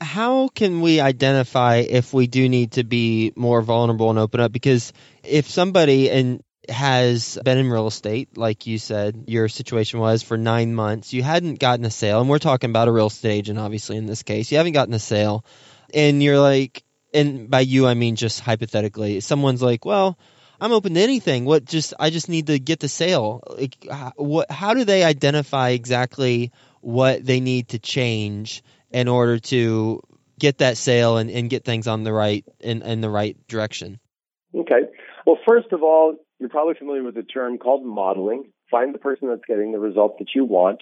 How 0.00 0.46
can 0.46 0.80
we 0.80 1.00
identify 1.00 1.78
if 1.78 2.14
we 2.14 2.28
do 2.28 2.48
need 2.48 2.72
to 2.72 2.84
be 2.84 3.32
more 3.34 3.62
vulnerable 3.62 4.10
and 4.10 4.18
open 4.20 4.38
up? 4.38 4.52
Because 4.52 4.92
if 5.24 5.48
somebody 5.48 6.08
and 6.08 6.43
has 6.68 7.38
been 7.44 7.58
in 7.58 7.70
real 7.70 7.86
estate, 7.86 8.36
like 8.36 8.66
you 8.66 8.78
said, 8.78 9.24
your 9.26 9.48
situation 9.48 10.00
was 10.00 10.22
for 10.22 10.36
nine 10.36 10.74
months, 10.74 11.12
you 11.12 11.22
hadn't 11.22 11.58
gotten 11.58 11.84
a 11.84 11.90
sale, 11.90 12.20
and 12.20 12.28
we're 12.28 12.38
talking 12.38 12.70
about 12.70 12.88
a 12.88 12.92
real 12.92 13.08
estate 13.08 13.30
agent, 13.30 13.58
obviously, 13.58 13.96
in 13.96 14.06
this 14.06 14.22
case, 14.22 14.50
you 14.50 14.58
haven't 14.58 14.72
gotten 14.72 14.94
a 14.94 14.98
sale, 14.98 15.44
and 15.92 16.22
you're 16.22 16.40
like, 16.40 16.82
and 17.12 17.48
by 17.48 17.60
you, 17.60 17.86
I 17.86 17.94
mean 17.94 18.16
just 18.16 18.40
hypothetically, 18.40 19.20
someone's 19.20 19.62
like, 19.62 19.84
well, 19.84 20.18
I'm 20.60 20.72
open 20.72 20.94
to 20.94 21.00
anything. 21.00 21.44
What 21.44 21.64
just 21.64 21.94
I 21.98 22.10
just 22.10 22.28
need 22.28 22.46
to 22.46 22.58
get 22.58 22.80
the 22.80 22.88
sale. 22.88 23.42
Like, 23.58 23.86
what? 24.16 24.50
How 24.50 24.74
do 24.74 24.84
they 24.84 25.04
identify 25.04 25.70
exactly 25.70 26.52
what 26.80 27.24
they 27.24 27.40
need 27.40 27.68
to 27.70 27.78
change 27.78 28.62
in 28.90 29.08
order 29.08 29.38
to 29.38 30.00
get 30.38 30.58
that 30.58 30.76
sale 30.76 31.16
and, 31.16 31.30
and 31.30 31.50
get 31.50 31.64
things 31.64 31.86
on 31.86 32.04
the 32.04 32.12
right 32.12 32.44
in, 32.60 32.82
in 32.82 33.00
the 33.00 33.10
right 33.10 33.36
direction? 33.48 33.98
Okay. 34.54 34.82
Well, 35.26 35.38
first 35.46 35.72
of 35.72 35.82
all, 35.82 36.16
you're 36.38 36.48
probably 36.48 36.74
familiar 36.74 37.02
with 37.02 37.16
a 37.16 37.22
term 37.22 37.58
called 37.58 37.84
modeling. 37.84 38.52
Find 38.70 38.94
the 38.94 38.98
person 38.98 39.28
that's 39.28 39.44
getting 39.46 39.72
the 39.72 39.78
result 39.78 40.18
that 40.18 40.34
you 40.34 40.44
want, 40.44 40.80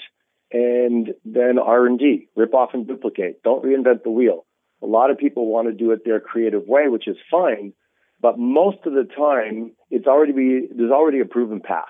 and 0.52 1.10
then 1.24 1.58
R 1.58 1.86
and 1.86 1.98
D. 1.98 2.28
Rip 2.36 2.54
off 2.54 2.70
and 2.74 2.86
duplicate. 2.86 3.42
Don't 3.42 3.64
reinvent 3.64 4.02
the 4.02 4.10
wheel. 4.10 4.46
A 4.82 4.86
lot 4.86 5.10
of 5.10 5.18
people 5.18 5.46
want 5.46 5.68
to 5.68 5.74
do 5.74 5.92
it 5.92 6.04
their 6.04 6.20
creative 6.20 6.66
way, 6.66 6.88
which 6.88 7.06
is 7.06 7.16
fine, 7.30 7.72
but 8.20 8.38
most 8.38 8.78
of 8.84 8.92
the 8.92 9.06
time, 9.16 9.72
it's 9.90 10.06
already 10.06 10.32
be, 10.32 10.68
there's 10.74 10.90
already 10.90 11.20
a 11.20 11.24
proven 11.24 11.60
path. 11.60 11.84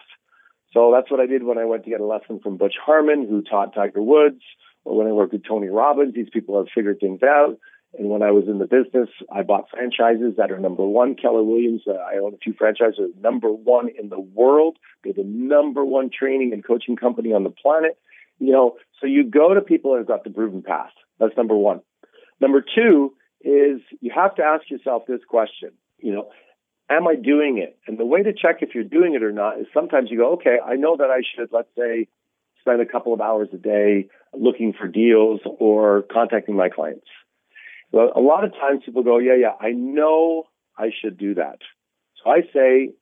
So 0.73 0.93
that's 0.95 1.11
what 1.11 1.21
I 1.21 1.27
did 1.27 1.43
when 1.43 1.59
I 1.59 1.67
went 1.67 1.85
to 1.85 1.91
get 1.91 2.01
a 2.01 2.07
lesson 2.07 2.41
from 2.43 2.57
Butch 2.57 2.75
Harmon, 2.83 3.27
who 3.29 3.43
taught 3.43 3.75
Tiger 3.75 4.03
Woods, 4.03 4.41
or 4.85 4.97
when 4.97 5.07
I 5.07 5.13
worked 5.13 5.35
with 5.35 5.45
Tony 5.47 5.69
Robbins. 5.69 6.15
These 6.15 6.31
people 6.33 6.57
have 6.57 6.69
figured 6.75 6.99
things 7.01 7.23
out. 7.23 7.59
And 7.99 8.09
when 8.09 8.23
I 8.23 8.31
was 8.31 8.45
in 8.49 8.59
the 8.59 8.67
business, 8.67 9.11
I 9.31 9.43
bought 9.43 9.69
franchises 9.71 10.35
that 10.39 10.51
are 10.51 10.59
number 10.59 10.85
one. 10.85 11.15
Keller 11.15 11.43
Williams, 11.43 11.83
uh, 11.87 11.93
I 11.93 12.19
own 12.19 12.33
a 12.33 12.39
few 12.39 12.55
franchises, 12.55 13.11
number 13.21 13.49
one 13.49 13.89
in 13.99 14.09
the 14.09 14.21
world. 14.21 14.79
They're 15.05 15.13
the 15.13 15.25
number 15.25 15.85
one 15.85 16.09
training 16.11 16.53
and 16.55 16.65
coaching 16.65 16.97
company 16.97 17.35
on 17.35 17.45
the 17.45 17.51
planet. 17.51 17.99
You 18.39 18.53
know, 18.53 18.77
so 19.01 19.07
you 19.07 19.25
go 19.25 19.53
to 19.53 19.61
people 19.61 19.93
that 19.93 19.99
have 19.99 20.07
got 20.07 20.25
the 20.25 20.31
proven 20.31 20.63
path. 20.63 20.93
That's 21.21 21.37
number 21.37 21.55
one. 21.55 21.81
Number 22.41 22.63
two 22.63 23.15
is 23.43 23.81
you 24.01 24.11
have 24.15 24.35
to 24.37 24.43
ask 24.43 24.71
yourself 24.71 25.03
this 25.07 25.21
question. 25.29 25.73
You 25.99 26.15
know, 26.15 26.31
am 26.89 27.07
I 27.07 27.15
doing 27.15 27.59
it? 27.59 27.79
And 27.87 27.99
the 27.99 28.07
way 28.07 28.23
to 28.23 28.33
check 28.33 28.59
if 28.63 28.75
you're 28.75 28.85
doing 28.85 29.15
it 29.15 29.23
or 29.23 29.33
not 29.33 29.61
is 29.61 29.67
sometimes 29.75 30.11
you 30.11 30.17
go, 30.17 30.33
okay, 30.35 30.57
I 30.65 30.77
know 30.77 30.97
that 30.97 31.11
I 31.11 31.21
should, 31.21 31.51
let's 31.53 31.69
say, 31.77 32.09
spend 32.61 32.81
a 32.81 32.87
couple 32.87 33.13
of 33.13 33.21
hours 33.21 33.49
a 33.53 33.59
day 33.59 34.09
looking 34.33 34.73
for 34.73 34.89
deals 34.89 35.41
or 35.45 36.03
contacting 36.11 36.57
my 36.57 36.69
clients. 36.69 37.07
Well, 37.93 38.11
a 38.17 38.21
lot 38.21 38.45
of 38.45 38.53
times 38.53 38.83
people 38.85 39.03
go, 39.03 39.19
yeah, 39.19 39.35
yeah, 39.35 39.55
I 39.61 39.71
know 39.71 40.45
I 40.79 40.91
should 41.01 41.19
do 41.19 41.35
that. 41.35 41.59
So 42.23 42.31
I 42.31 42.41
say, 42.53 42.95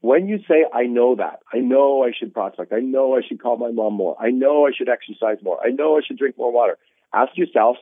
when 0.00 0.28
you 0.28 0.38
say, 0.48 0.64
I 0.72 0.84
know 0.84 1.16
that, 1.16 1.40
I 1.52 1.58
know 1.58 2.04
I 2.04 2.12
should 2.16 2.32
prospect, 2.32 2.72
I 2.72 2.80
know 2.80 3.16
I 3.16 3.22
should 3.26 3.42
call 3.42 3.56
my 3.56 3.70
mom 3.70 3.94
more, 3.94 4.16
I 4.20 4.30
know 4.30 4.66
I 4.66 4.70
should 4.76 4.88
exercise 4.88 5.38
more, 5.42 5.58
I 5.64 5.70
know 5.70 5.96
I 5.96 6.00
should 6.06 6.18
drink 6.18 6.36
more 6.38 6.52
water, 6.52 6.78
ask 7.12 7.36
yourself, 7.36 7.76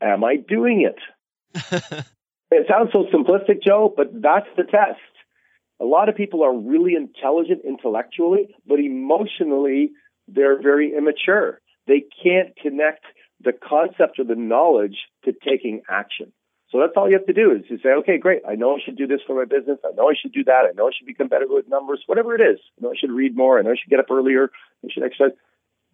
am 0.00 0.22
I 0.24 0.36
doing 0.36 0.88
it? 0.88 2.04
It 2.54 2.66
sounds 2.70 2.90
so 2.92 3.04
simplistic, 3.12 3.64
Joe, 3.64 3.92
but 3.96 4.10
that's 4.22 4.46
the 4.56 4.62
test. 4.62 5.00
A 5.80 5.84
lot 5.84 6.08
of 6.08 6.14
people 6.14 6.44
are 6.44 6.56
really 6.56 6.94
intelligent 6.94 7.62
intellectually, 7.66 8.54
but 8.64 8.78
emotionally, 8.78 9.90
they're 10.28 10.62
very 10.62 10.94
immature. 10.96 11.60
They 11.88 12.04
can't 12.22 12.56
connect 12.56 13.04
the 13.44 13.52
concept 13.52 14.18
or 14.18 14.24
the 14.24 14.34
knowledge 14.34 14.96
to 15.24 15.32
taking 15.32 15.82
action. 15.88 16.32
So 16.70 16.80
that's 16.80 16.92
all 16.96 17.08
you 17.08 17.16
have 17.16 17.26
to 17.26 17.32
do 17.32 17.52
is 17.52 17.62
to 17.68 17.78
say, 17.78 17.90
okay, 18.00 18.18
great. 18.18 18.42
I 18.48 18.56
know 18.56 18.74
I 18.74 18.78
should 18.84 18.96
do 18.96 19.06
this 19.06 19.20
for 19.26 19.36
my 19.36 19.44
business. 19.44 19.78
I 19.84 19.94
know 19.94 20.08
I 20.08 20.14
should 20.20 20.32
do 20.32 20.42
that. 20.44 20.66
I 20.68 20.72
know 20.74 20.88
I 20.88 20.90
should 20.96 21.06
become 21.06 21.28
better 21.28 21.46
with 21.48 21.68
numbers, 21.68 22.02
whatever 22.06 22.34
it 22.34 22.40
is. 22.40 22.58
I 22.78 22.82
know 22.82 22.90
I 22.90 22.96
should 22.98 23.12
read 23.12 23.36
more. 23.36 23.58
I 23.58 23.62
know 23.62 23.70
I 23.70 23.76
should 23.80 23.90
get 23.90 24.00
up 24.00 24.10
earlier. 24.10 24.50
I 24.84 24.88
should 24.92 25.04
exercise. 25.04 25.36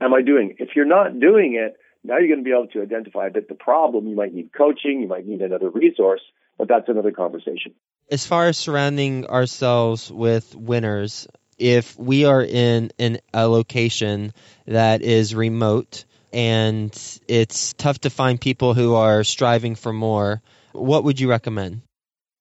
Am 0.00 0.14
I 0.14 0.23
doing? 0.23 0.50
It? 0.50 0.57
If 0.59 0.71
you're 0.75 0.87
not 0.87 1.21
doing 1.21 1.54
it, 1.54 1.76
now 2.02 2.16
you're 2.16 2.28
going 2.28 2.38
to 2.38 2.45
be 2.45 2.52
able 2.52 2.69
to 2.69 2.80
identify 2.80 3.28
that 3.28 3.49
the 3.49 3.54
problem, 3.54 4.07
you 4.07 4.16
might 4.16 4.33
need 4.33 4.52
coaching, 4.57 5.02
you 5.02 5.09
might 5.09 5.26
need 5.26 5.42
another 5.42 5.69
resource, 5.69 6.23
but 6.57 6.69
that's 6.69 6.88
another 6.88 7.12
conversation. 7.12 7.75
As 8.11 8.25
far 8.25 8.47
as 8.47 8.57
surrounding 8.57 9.26
ourselves 9.26 10.11
with 10.11 10.54
winners, 10.54 11.28
if 11.59 11.99
we 11.99 12.25
are 12.25 12.42
in, 12.42 12.90
in 12.97 13.21
a 13.35 13.47
location 13.47 14.33
that 14.66 15.02
is 15.02 15.35
remote 15.35 16.07
and 16.32 16.92
it's 17.28 17.72
tough 17.75 18.00
to 18.00 18.10
find 18.10 18.40
people 18.40 18.75
who 18.75 18.94
are 18.94 19.25
striving 19.25 19.75
for 19.75 19.92
more, 19.92 20.42
what 20.72 21.04
would 21.04 21.20
you 21.20 21.28
recommend? 21.28 21.82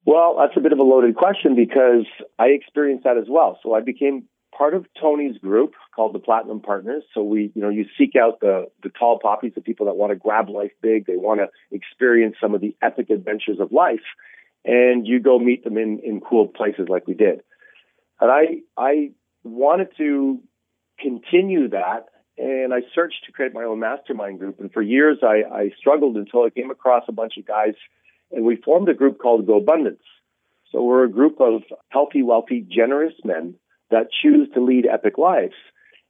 Well, 0.05 0.38
that's 0.39 0.58
a 0.58 0.62
bit 0.62 0.72
of 0.72 0.79
a 0.79 0.84
loaded 0.84 1.15
question 1.15 1.55
because 1.55 2.05
I 2.38 2.48
experienced 2.48 3.03
that 3.03 3.17
as 3.17 3.25
well. 3.29 3.60
So 3.62 3.74
I 3.74 3.81
became 3.81 4.25
part 4.58 4.74
of 4.74 4.86
Tony's 5.00 5.38
group 5.38 5.74
called 5.96 6.13
the 6.13 6.19
Platinum 6.19 6.62
Partners. 6.62 7.03
So 7.13 7.24
we, 7.24 7.51
you 7.53 7.62
know, 7.62 7.69
you 7.69 7.86
seek 7.98 8.13
out 8.15 8.39
the 8.39 8.65
the 8.84 8.89
tall 8.89 9.19
poppies, 9.22 9.53
the 9.55 9.62
people 9.62 9.86
that 9.88 9.96
want 9.96 10.12
to 10.12 10.15
grab 10.15 10.50
life 10.50 10.72
big, 10.81 11.05
they 11.05 11.15
want 11.15 11.39
to 11.39 11.48
experience 11.75 12.36
some 12.41 12.55
of 12.55 12.62
the 12.62 12.75
epic 12.81 13.10
adventures 13.10 13.60
of 13.60 13.72
life, 13.72 14.05
and 14.65 15.08
you 15.08 15.19
go 15.19 15.39
meet 15.39 15.63
them 15.63 15.77
in 15.77 16.00
in 16.03 16.22
cool 16.22 16.48
places 16.48 16.88
like 16.89 17.08
we 17.08 17.13
did. 17.13 17.41
And 18.19 18.31
I 18.31 18.43
I 18.77 19.12
wanted 19.43 19.89
to 19.98 20.39
continue 21.00 21.69
that, 21.69 22.08
and 22.39 22.74
I 22.74 22.79
searched 22.96 23.25
to 23.25 23.34
create 23.34 23.53
my 23.53 23.63
own 23.63 23.79
mastermind 23.79 24.39
group. 24.39 24.60
And 24.60 24.72
for 24.72 24.81
years, 24.81 25.17
I, 25.22 25.43
I 25.53 25.72
struggled 25.77 26.15
until 26.15 26.43
I 26.43 26.50
came 26.50 26.72
across 26.72 27.03
a 27.08 27.12
bunch 27.12 27.34
of 27.38 27.46
guys, 27.46 27.74
and 28.31 28.46
we 28.46 28.55
formed 28.55 28.88
a 28.88 28.93
group 28.93 29.19
called 29.19 29.46
Go 29.46 29.58
Abundance. 29.58 30.03
So 30.72 30.84
we're 30.84 31.03
a 31.03 31.10
group 31.12 31.41
of 31.41 31.63
healthy, 31.89 32.24
wealthy, 32.24 32.65
generous 32.67 33.13
men 33.25 33.55
that 33.91 34.08
choose 34.22 34.48
to 34.53 34.63
lead 34.63 34.86
epic 34.86 35.17
lives. 35.17 35.55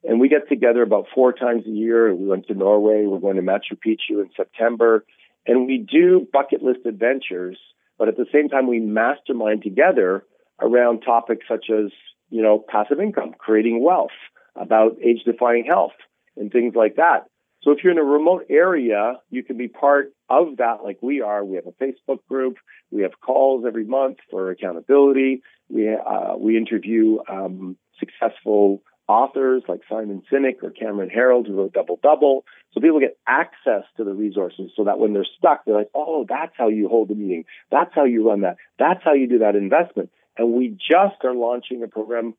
And 0.04 0.20
we 0.20 0.30
get 0.30 0.48
together 0.48 0.84
about 0.84 1.08
four 1.14 1.34
times 1.34 1.64
a 1.66 1.72
year. 1.72 2.14
We 2.14 2.28
went 2.28 2.48
to 2.48 2.54
Norway. 2.54 3.06
We're 3.06 3.20
going 3.20 3.38
to 3.38 3.42
Machu 3.42 3.78
Picchu 3.84 4.22
in 4.22 4.30
September. 4.38 5.06
And 5.48 5.66
we 5.66 5.78
do 5.78 6.28
bucket 6.32 6.62
list 6.62 6.82
adventures, 6.86 7.58
but 7.98 8.08
at 8.08 8.18
the 8.18 8.28
same 8.32 8.50
time, 8.50 8.68
we 8.68 8.80
mastermind 8.80 9.64
together 9.64 10.24
around 10.62 11.02
topics 11.02 11.46
such 11.50 11.70
as, 11.72 11.92
you 12.30 12.44
know, 12.44 12.64
passive 12.70 13.00
income, 13.00 13.34
creating 13.38 13.84
wealth, 13.84 14.12
about 14.56 14.98
age 15.04 15.24
defying 15.26 15.66
health, 15.66 15.94
and 16.40 16.52
things 16.52 16.74
like 16.76 16.96
that. 16.96 17.26
So 17.62 17.72
if 17.72 17.84
you're 17.84 17.92
in 17.92 18.00
a 18.00 18.04
remote 18.04 18.46
area, 18.50 19.16
you 19.30 19.44
can 19.44 19.58
be 19.58 19.68
part 19.68 20.14
of 20.30 20.58
that 20.58 20.78
like 20.84 21.00
we 21.02 21.22
are. 21.22 21.44
We 21.44 21.58
have 21.58 21.68
a 21.68 21.84
Facebook 21.84 22.20
group. 22.30 22.56
We 22.90 23.02
have 23.02 23.20
calls 23.20 23.66
every 23.68 23.84
month 23.84 24.18
for 24.32 24.50
accountability. 24.50 25.44
We, 25.68 25.90
uh, 25.90 26.38
we 26.38 26.58
interview 26.58 27.18
um, 27.30 27.78
successful 28.00 28.82
authors 29.10 29.64
like 29.68 29.82
Simon 29.90 30.22
Sinek 30.32 30.64
or 30.64 30.70
Cameron 30.70 31.10
Herold 31.10 31.48
who 31.48 31.56
wrote 31.56 31.74
Double 31.74 32.00
Double. 32.02 32.46
So 32.72 32.80
people 32.80 33.00
get 33.00 33.18
access 33.28 33.84
to 33.98 34.04
the 34.04 34.14
resources 34.14 34.72
so 34.78 34.86
that 34.86 35.00
when 35.00 35.14
they're 35.14 35.26
stuck, 35.38 35.66
they're 35.66 35.76
like, 35.76 35.90
oh, 35.96 36.26
that's 36.30 36.54
how 36.56 36.70
you 36.70 36.88
hold 36.88 37.10
a 37.10 37.16
meeting. 37.16 37.44
That's 37.72 37.92
how 37.94 38.06
you 38.06 38.30
run 38.30 38.42
that. 38.42 38.58
That's 38.78 39.04
how 39.04 39.14
you 39.14 39.28
do 39.28 39.40
that 39.40 39.56
investment. 39.56 40.12
And 40.38 40.54
we 40.54 40.70
just 40.70 41.26
are 41.26 41.34
launching 41.34 41.84
a 41.84 41.88
program 41.88 42.36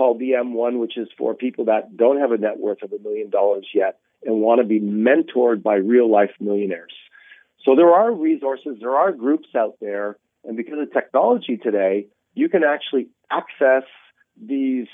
called 0.00 0.18
the 0.18 0.30
M1, 0.30 0.78
which 0.78 0.96
is 0.96 1.08
for 1.18 1.34
people 1.34 1.66
that 1.66 1.94
don't 1.94 2.18
have 2.18 2.32
a 2.32 2.38
net 2.38 2.58
worth 2.58 2.82
of 2.82 2.90
a 2.90 2.98
million 2.98 3.28
dollars 3.28 3.66
yet 3.74 3.98
and 4.24 4.40
want 4.40 4.62
to 4.62 4.66
be 4.66 4.80
mentored 4.80 5.62
by 5.62 5.74
real 5.74 6.10
life 6.10 6.30
millionaires. 6.40 6.94
So 7.66 7.76
there 7.76 7.92
are 7.92 8.10
resources, 8.10 8.78
there 8.80 8.96
are 8.96 9.12
groups 9.12 9.48
out 9.54 9.74
there, 9.78 10.16
and 10.42 10.56
because 10.56 10.78
of 10.80 10.90
technology 10.90 11.58
today, 11.58 12.06
you 12.32 12.48
can 12.48 12.62
actually 12.64 13.08
access 13.30 13.86
these 14.42 14.86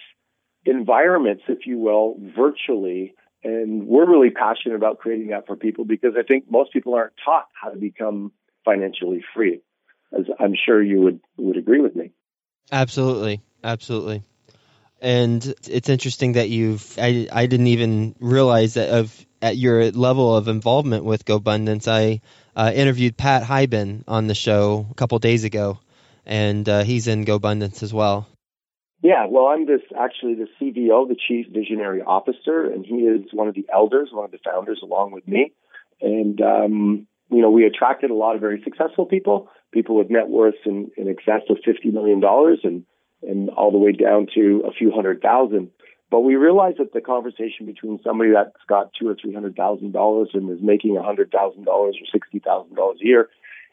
environments, 0.65 1.45
if 1.47 1.67
you 1.67 1.79
will, 1.79 2.17
virtually. 2.37 3.15
And 3.45 3.87
we're 3.87 4.11
really 4.11 4.31
passionate 4.31 4.75
about 4.75 4.99
creating 4.99 5.29
that 5.29 5.47
for 5.47 5.55
people 5.55 5.85
because 5.85 6.15
I 6.19 6.25
think 6.25 6.51
most 6.51 6.73
people 6.73 6.95
aren't 6.95 7.13
taught 7.25 7.47
how 7.53 7.71
to 7.71 7.79
become 7.79 8.33
financially 8.65 9.23
free, 9.37 9.61
as 10.13 10.25
I'm 10.41 10.55
sure 10.57 10.83
you 10.83 11.01
would 11.03 11.21
would 11.37 11.57
agree 11.57 11.81
with 11.81 11.95
me. 11.95 12.11
Absolutely, 12.73 13.41
absolutely. 13.63 14.25
And 15.01 15.45
it's 15.69 15.89
interesting 15.89 16.33
that 16.33 16.49
you've 16.49 16.99
I, 16.99 17.29
I 17.31 17.47
didn't 17.47 17.69
even 17.69 18.15
realize 18.21 18.75
that 18.75 18.89
of 18.91 19.27
at 19.43 19.57
your 19.57 19.91
level 19.91 20.35
of 20.35 20.49
involvement 20.49 21.05
with 21.05 21.25
GoBundance. 21.25 21.87
I 21.89 22.21
uh, 22.57 22.73
interviewed 22.75 23.17
Pat 23.17 23.43
Hiban 23.43 24.05
on 24.09 24.27
the 24.27 24.35
show 24.35 24.87
a 24.91 24.95
couple 24.95 25.19
days 25.19 25.45
ago, 25.45 25.79
and 26.25 26.69
uh, 26.69 26.85
he's 26.85 27.07
in 27.07 27.25
GoBundance 27.25 27.83
as 27.83 27.93
well. 27.93 28.27
Yeah, 29.03 29.27
well, 29.29 29.47
I'm 29.47 29.67
this 29.67 29.83
actually 29.99 30.35
the 30.35 30.49
CVO, 30.61 31.07
the 31.07 31.17
Chief 31.29 31.47
Visionary 31.53 32.01
Officer, 32.01 32.65
and 32.65 32.85
he 32.85 32.97
is 32.97 33.27
one 33.33 33.47
of 33.47 33.55
the 33.55 33.67
elders, 33.73 34.09
one 34.11 34.25
of 34.25 34.31
the 34.31 34.39
founders, 34.45 34.81
along 34.83 35.13
with 35.13 35.29
me. 35.29 35.53
And 36.01 36.41
um, 36.41 37.07
you 37.31 37.43
know, 37.43 37.51
we 37.51 37.67
attracted 37.67 38.11
a 38.11 38.15
lot 38.15 38.35
of 38.35 38.41
very 38.41 38.63
successful 38.65 39.05
people, 39.05 39.51
people 39.73 39.97
with 39.97 40.11
net 40.11 40.29
worths 40.29 40.59
in, 40.65 40.91
in 40.97 41.09
excess 41.09 41.43
of 41.51 41.59
fifty 41.65 41.91
million 41.91 42.21
dollars, 42.21 42.61
and 42.65 42.85
and 43.23 43.49
all 43.51 43.71
the 43.71 43.79
way 43.79 43.93
down 43.93 44.27
to 44.35 44.63
a 44.67 44.73
few 44.73 44.91
hundred 44.91 45.23
thousand. 45.23 45.71
But 46.11 46.21
we 46.21 46.37
realize 46.37 46.75
that 46.79 46.93
the 46.93 47.01
conversation 47.01 47.67
between 47.67 47.99
somebody 48.05 48.31
that's 48.33 48.65
got 48.69 48.93
two 48.99 49.09
or 49.09 49.17
three 49.21 49.35
hundred 49.35 49.57
thousand 49.57 49.93
dollars 49.93 50.31
and 50.35 50.51
is 50.51 50.63
making 50.63 50.97
a 50.97 51.03
hundred 51.03 51.31
thousand 51.31 51.65
dollars 51.65 51.97
or 52.01 52.07
sixty 52.13 52.39
thousand 52.39 52.77
dollars 52.77 52.99
a 53.03 53.07
year 53.07 53.29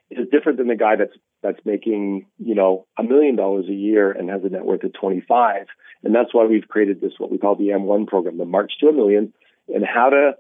is 0.10 0.28
different 0.32 0.58
than 0.58 0.68
the 0.68 0.76
guy 0.76 0.96
that's 0.96 1.16
that's 1.42 1.60
making 1.66 2.26
you 2.38 2.56
know 2.56 2.86
a 2.98 3.04
million 3.04 3.36
dollars 3.36 3.66
a 3.70 3.74
year 3.74 4.12
and 4.12 4.30
has 4.30 4.42
a 4.44 4.50
net 4.50 4.66
worth 4.66 4.84
of 4.84 4.94
twenty 4.94 5.22
five. 5.28 5.68
And 6.04 6.14
that's 6.14 6.34
why 6.34 6.46
we've 6.46 6.68
created 6.68 7.00
this 7.00 7.14
what 7.18 7.32
we 7.32 7.38
call 7.38 7.56
the 7.56 7.70
M1 7.70 8.08
program, 8.08 8.38
the 8.38 8.46
March 8.46 8.74
to 8.82 8.88
a 8.88 8.94
Million, 8.94 9.32
and 9.74 9.86
how 9.86 10.10
to 10.10 10.34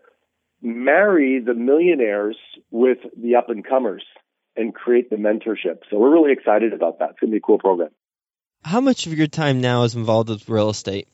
marry 0.61 1.39
the 1.39 1.53
millionaires 1.53 2.37
with 2.71 2.99
the 3.17 3.35
up 3.35 3.49
and 3.49 3.65
comers 3.65 4.03
and 4.55 4.73
create 4.73 5.09
the 5.09 5.15
mentorship. 5.15 5.79
So 5.89 5.97
we're 5.97 6.13
really 6.13 6.31
excited 6.31 6.73
about 6.73 6.99
that. 6.99 7.11
It's 7.11 7.19
going 7.19 7.31
to 7.31 7.35
be 7.35 7.37
a 7.37 7.41
cool 7.41 7.59
program. 7.59 7.89
How 8.63 8.79
much 8.79 9.07
of 9.07 9.13
your 9.13 9.27
time 9.27 9.59
now 9.59 9.83
is 9.83 9.95
involved 9.95 10.29
with 10.29 10.47
real 10.47 10.69
estate? 10.69 11.07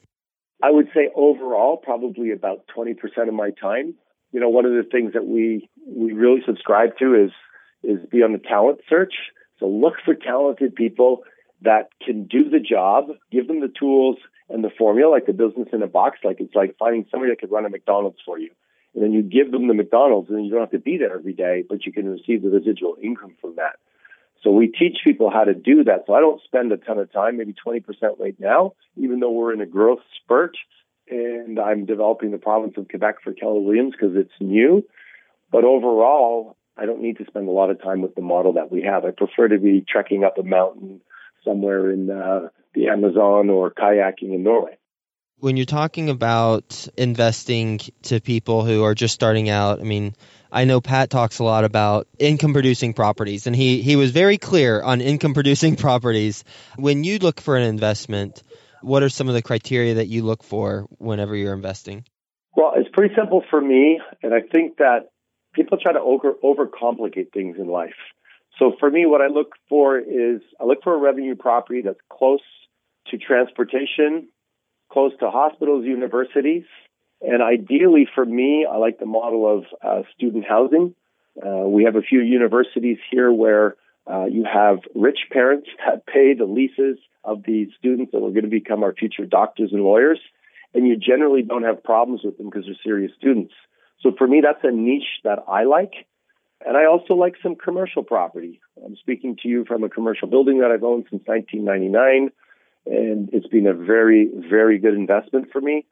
I 0.62 0.70
would 0.70 0.90
say 0.94 1.10
overall, 1.16 1.78
probably 1.78 2.32
about 2.32 2.66
20% 2.76 2.96
of 3.28 3.34
my 3.34 3.52
time. 3.52 3.96
You 4.32 4.40
know, 4.40 4.50
one 4.50 4.66
of 4.66 4.74
the 4.74 4.88
things 4.90 5.14
that 5.14 5.26
we, 5.26 5.70
we 5.88 6.14
really 6.14 6.42
subscribe 6.46 6.98
to 7.00 7.16
is, 7.16 7.32
is 7.84 8.06
be 8.10 8.22
on 8.22 8.34
the 8.34 8.40
talent 8.40 8.82
search. 8.88 9.14
So 9.60 9.68
look 9.68 9.96
for 10.06 10.14
talented 10.14 10.76
people 10.76 11.24
that 11.62 11.90
can 12.06 12.26
do 12.26 12.50
the 12.50 12.60
job, 12.60 13.08
give 13.32 13.48
them 13.48 13.62
the 13.62 13.72
tools 13.80 14.18
and 14.50 14.64
the 14.64 14.70
formula, 14.78 15.10
like 15.10 15.26
the 15.26 15.34
business 15.34 15.70
in 15.74 15.82
a 15.82 15.88
box. 15.88 16.20
Like 16.24 16.40
it's 16.40 16.56
like 16.56 16.76
finding 16.78 17.06
somebody 17.10 17.32
that 17.32 17.40
could 17.40 17.52
run 17.52 17.66
a 17.66 17.70
McDonald's 17.70 18.20
for 18.26 18.38
you. 18.38 18.52
And 18.94 19.04
then 19.04 19.12
you 19.12 19.24
give 19.24 19.52
them 19.52 19.68
the 19.68 19.74
McDonald's 19.74 20.30
and 20.30 20.38
then 20.38 20.46
you 20.46 20.52
don't 20.52 20.62
have 20.62 20.72
to 20.72 20.80
be 20.80 20.98
there 20.98 21.14
every 21.14 21.34
day, 21.34 21.64
but 21.68 21.86
you 21.86 21.92
can 21.92 22.08
receive 22.08 22.42
the 22.42 22.50
residual 22.50 22.96
income 23.02 23.36
from 23.42 23.56
that. 23.56 23.78
So 24.44 24.52
we 24.52 24.68
teach 24.68 24.98
people 25.04 25.30
how 25.30 25.44
to 25.44 25.54
do 25.54 25.84
that. 25.86 26.06
So 26.08 26.14
I 26.14 26.22
don't 26.22 26.42
spend 26.44 26.72
a 26.72 26.78
ton 26.78 26.98
of 26.98 27.12
time, 27.12 27.38
maybe 27.38 27.54
20% 27.54 27.84
right 28.20 28.36
now, 28.40 28.74
even 28.96 29.20
though 29.20 29.32
we're 29.32 29.54
in 29.54 29.62
a 29.62 29.66
growth 29.66 30.00
spurt 30.22 30.56
and 31.10 31.60
I'm 31.60 31.86
developing 31.86 32.32
the 32.32 32.38
province 32.38 32.74
of 32.78 32.88
Quebec 32.88 33.16
for 33.24 33.34
Keller 33.34 33.60
Williams 33.60 33.94
because 33.94 34.16
it's 34.16 34.32
new. 34.40 34.86
But 35.52 35.64
overall, 35.64 36.56
I 36.78 36.86
don't 36.86 37.02
need 37.02 37.18
to 37.18 37.26
spend 37.26 37.48
a 37.48 37.52
lot 37.52 37.72
of 37.72 37.82
time 37.82 38.02
with 38.02 38.16
the 38.16 38.22
model 38.22 38.54
that 38.54 38.72
we 38.72 38.84
have. 38.84 39.06
I 39.06 39.12
prefer 39.12 39.48
to 39.50 39.58
be 39.58 39.84
trekking 39.88 40.24
up 40.24 40.38
a 40.38 40.44
mountain 40.44 41.02
somewhere 41.44 41.92
in 41.92 42.10
uh, 42.10 42.50
the 42.74 42.88
Amazon 42.88 43.50
or 43.50 43.72
kayaking 43.72 44.36
in 44.36 44.44
Norway. 44.44 44.78
When 45.40 45.58
you're 45.58 45.66
talking 45.66 46.10
about 46.10 46.88
investing 46.98 47.80
to 48.04 48.20
people 48.20 48.66
who 48.66 48.84
are 48.84 48.94
just 48.94 49.14
starting 49.14 49.50
out, 49.50 49.80
I 49.80 49.84
mean, 49.84 50.14
I 50.52 50.66
know 50.66 50.82
Pat 50.82 51.10
talks 51.10 51.40
a 51.40 51.44
lot 51.44 51.64
about 51.64 52.08
income 52.18 52.54
producing 52.54 52.94
properties, 52.94 53.46
and 53.46 53.56
he, 53.56 53.82
he 53.82 53.96
was 53.96 54.12
very 54.12 54.38
clear 54.38 54.82
on 54.82 55.00
income 55.02 55.34
producing 55.34 55.76
properties. 55.78 56.44
When 56.76 57.04
you 57.04 57.20
look 57.20 57.40
for 57.40 57.56
an 57.56 57.64
investment, 57.64 58.42
what 58.82 59.04
are 59.04 59.10
some 59.10 59.28
of 59.28 59.36
the 59.36 59.42
criteria 59.42 59.96
that 59.96 60.08
you 60.08 60.24
look 60.24 60.44
for 60.44 60.88
whenever 60.98 61.36
you're 61.36 61.54
investing? 61.54 62.06
Well, 62.56 62.74
it's 62.76 62.90
pretty 62.92 63.14
simple 63.16 63.44
for 63.50 63.62
me, 63.62 64.02
and 64.24 64.34
I 64.34 64.42
think 64.42 64.78
that 64.78 65.10
people 65.54 65.78
try 65.78 65.94
to 65.94 66.00
over 66.00 66.34
overcomplicate 66.44 67.32
things 67.32 67.58
in 67.60 67.68
life. 67.68 67.96
So 68.58 68.74
for 68.80 68.90
me, 68.90 69.06
what 69.06 69.22
I 69.22 69.28
look 69.28 69.54
for 69.70 69.98
is 70.00 70.42
I 70.60 70.66
look 70.66 70.80
for 70.84 70.94
a 70.94 70.98
revenue 70.98 71.36
property 71.36 71.82
that's 71.82 72.00
close 72.12 72.42
to 73.08 73.18
transportation, 73.18 74.28
close 74.92 75.12
to 75.20 75.30
hospitals, 75.30 75.86
universities, 75.86 76.66
and 77.22 77.42
ideally 77.42 78.08
for 78.14 78.26
me, 78.26 78.66
I 78.70 78.78
like 78.78 79.00
the 79.00 79.06
model 79.06 79.58
of 79.58 79.66
uh, 79.84 80.04
student 80.16 80.46
housing. 80.48 80.96
Uh, 81.42 81.68
we 81.68 81.84
have 81.84 81.96
a 81.96 82.02
few 82.02 82.22
universities 82.22 82.98
here 83.12 83.32
where 83.32 83.76
uh, 84.10 84.26
you 84.26 84.46
have 84.52 84.80
rich 84.96 85.20
parents 85.32 85.68
that 85.86 86.06
pay 86.06 86.34
the 86.34 86.46
leases 86.46 86.98
of 87.24 87.44
the 87.44 87.70
students 87.78 88.12
that 88.12 88.20
are 88.20 88.32
going 88.32 88.44
to 88.44 88.48
become 88.48 88.84
our 88.84 88.94
future 88.94 89.26
doctors 89.26 89.72
and 89.72 89.84
lawyers, 89.84 90.20
and 90.74 90.88
you 90.88 90.96
generally 90.96 91.42
don't 91.42 91.64
have 91.64 91.84
problems 91.84 92.22
with 92.24 92.38
them 92.38 92.50
because 92.50 92.66
they're 92.66 92.76
serious 92.84 93.12
students. 93.18 93.54
So 94.02 94.14
for 94.18 94.28
me, 94.28 94.42
that's 94.42 94.64
a 94.64 94.72
niche 94.72 95.20
that 95.24 95.40
I 95.48 95.66
like. 95.66 95.94
And 96.66 96.76
I 96.76 96.86
also 96.86 97.14
like 97.14 97.36
some 97.42 97.56
commercial 97.56 98.04
property. 98.04 98.60
I'm 98.86 98.96
speaking 98.98 99.38
to 99.44 99.48
you 99.48 99.66
from 99.66 99.84
a 99.84 99.90
commercial 99.90 100.28
building 100.28 100.60
that 100.60 100.72
I've 100.72 100.84
owned 100.84 101.06
since 101.10 101.24
1999, 101.26 102.32
and 102.86 103.30
it's 103.32 103.48
been 103.48 103.68
a 103.68 103.74
very, 103.74 104.30
very 104.50 104.78
good 104.78 104.94
investment 104.94 105.52
for 105.52 105.62
me. 105.62 105.86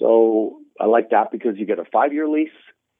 So 0.00 0.58
I 0.80 0.86
like 0.86 1.10
that 1.10 1.30
because 1.30 1.56
you 1.56 1.66
get 1.66 1.78
a 1.78 1.84
five 1.84 2.12
year 2.12 2.26
lease 2.26 2.48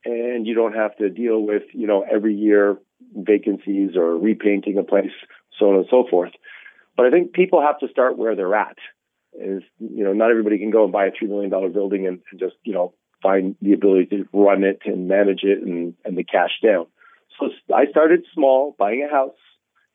and 0.04 0.46
you 0.46 0.54
don't 0.54 0.74
have 0.74 0.96
to 0.98 1.08
deal 1.08 1.40
with, 1.40 1.62
you 1.72 1.86
know, 1.86 2.04
every 2.10 2.34
year 2.34 2.78
vacancies 3.14 3.96
or 3.96 4.16
repainting 4.16 4.78
a 4.78 4.84
place, 4.84 5.10
so 5.58 5.70
on 5.70 5.76
and 5.76 5.86
so 5.90 6.06
forth. 6.08 6.32
But 6.96 7.06
I 7.06 7.10
think 7.10 7.32
people 7.32 7.60
have 7.62 7.78
to 7.80 7.88
start 7.88 8.18
where 8.18 8.36
they're 8.36 8.54
at. 8.54 8.76
Is 9.32 9.62
you 9.78 10.04
know, 10.04 10.12
not 10.12 10.30
everybody 10.30 10.58
can 10.58 10.70
go 10.70 10.84
and 10.84 10.92
buy 10.92 11.06
a 11.06 11.10
three 11.16 11.28
million 11.28 11.50
dollar 11.50 11.68
building 11.68 12.06
and, 12.06 12.20
and 12.30 12.40
just, 12.40 12.56
you 12.64 12.74
know, 12.74 12.92
find 13.22 13.56
the 13.62 13.72
ability 13.72 14.06
to 14.06 14.28
run 14.32 14.64
it 14.64 14.80
and 14.84 15.08
manage 15.08 15.40
it 15.42 15.62
and, 15.62 15.94
and 16.04 16.16
the 16.16 16.24
cash 16.24 16.50
down. 16.62 16.86
So 17.38 17.48
I 17.74 17.86
started 17.90 18.24
small, 18.34 18.74
buying 18.78 19.06
a 19.08 19.10
house, 19.10 19.36